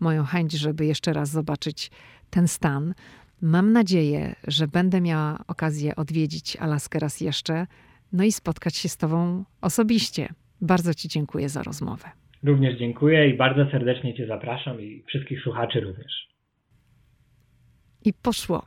[0.00, 1.90] moją chęć, żeby jeszcze raz zobaczyć
[2.30, 2.94] ten stan.
[3.42, 7.66] Mam nadzieję, że będę miała okazję odwiedzić Alaskę raz jeszcze,
[8.12, 10.28] no i spotkać się z Tobą osobiście.
[10.60, 12.08] Bardzo Ci dziękuję za rozmowę.
[12.42, 16.33] Również dziękuję i bardzo serdecznie Cię zapraszam i wszystkich słuchaczy również.
[18.04, 18.62] I poszło.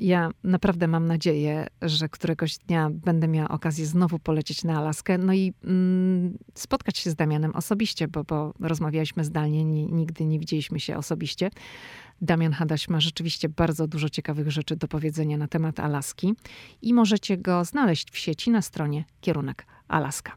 [0.00, 5.32] Ja naprawdę mam nadzieję, że któregoś dnia będę miała okazję znowu polecieć na Alaskę, no
[5.32, 10.96] i mm, spotkać się z Damianem osobiście, bo, bo rozmawialiśmy zdalnie, nigdy nie widzieliśmy się
[10.96, 11.50] osobiście.
[12.20, 16.34] Damian Hadaś ma rzeczywiście bardzo dużo ciekawych rzeczy do powiedzenia na temat Alaski
[16.82, 20.32] i możecie go znaleźć w sieci na stronie Kierunek Alaska.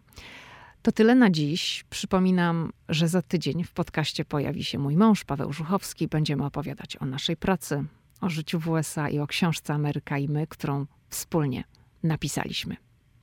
[0.81, 1.85] To tyle na dziś.
[1.89, 6.07] Przypominam, że za tydzień w podcaście pojawi się mój mąż Paweł Żuchowski.
[6.07, 7.85] Będziemy opowiadać o naszej pracy,
[8.22, 11.64] o życiu w USA i o książce Ameryka i my, którą wspólnie
[12.03, 12.77] napisaliśmy.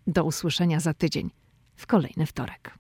[0.06, 1.30] Do usłyszenia za tydzień,
[1.76, 2.77] w kolejny wtorek.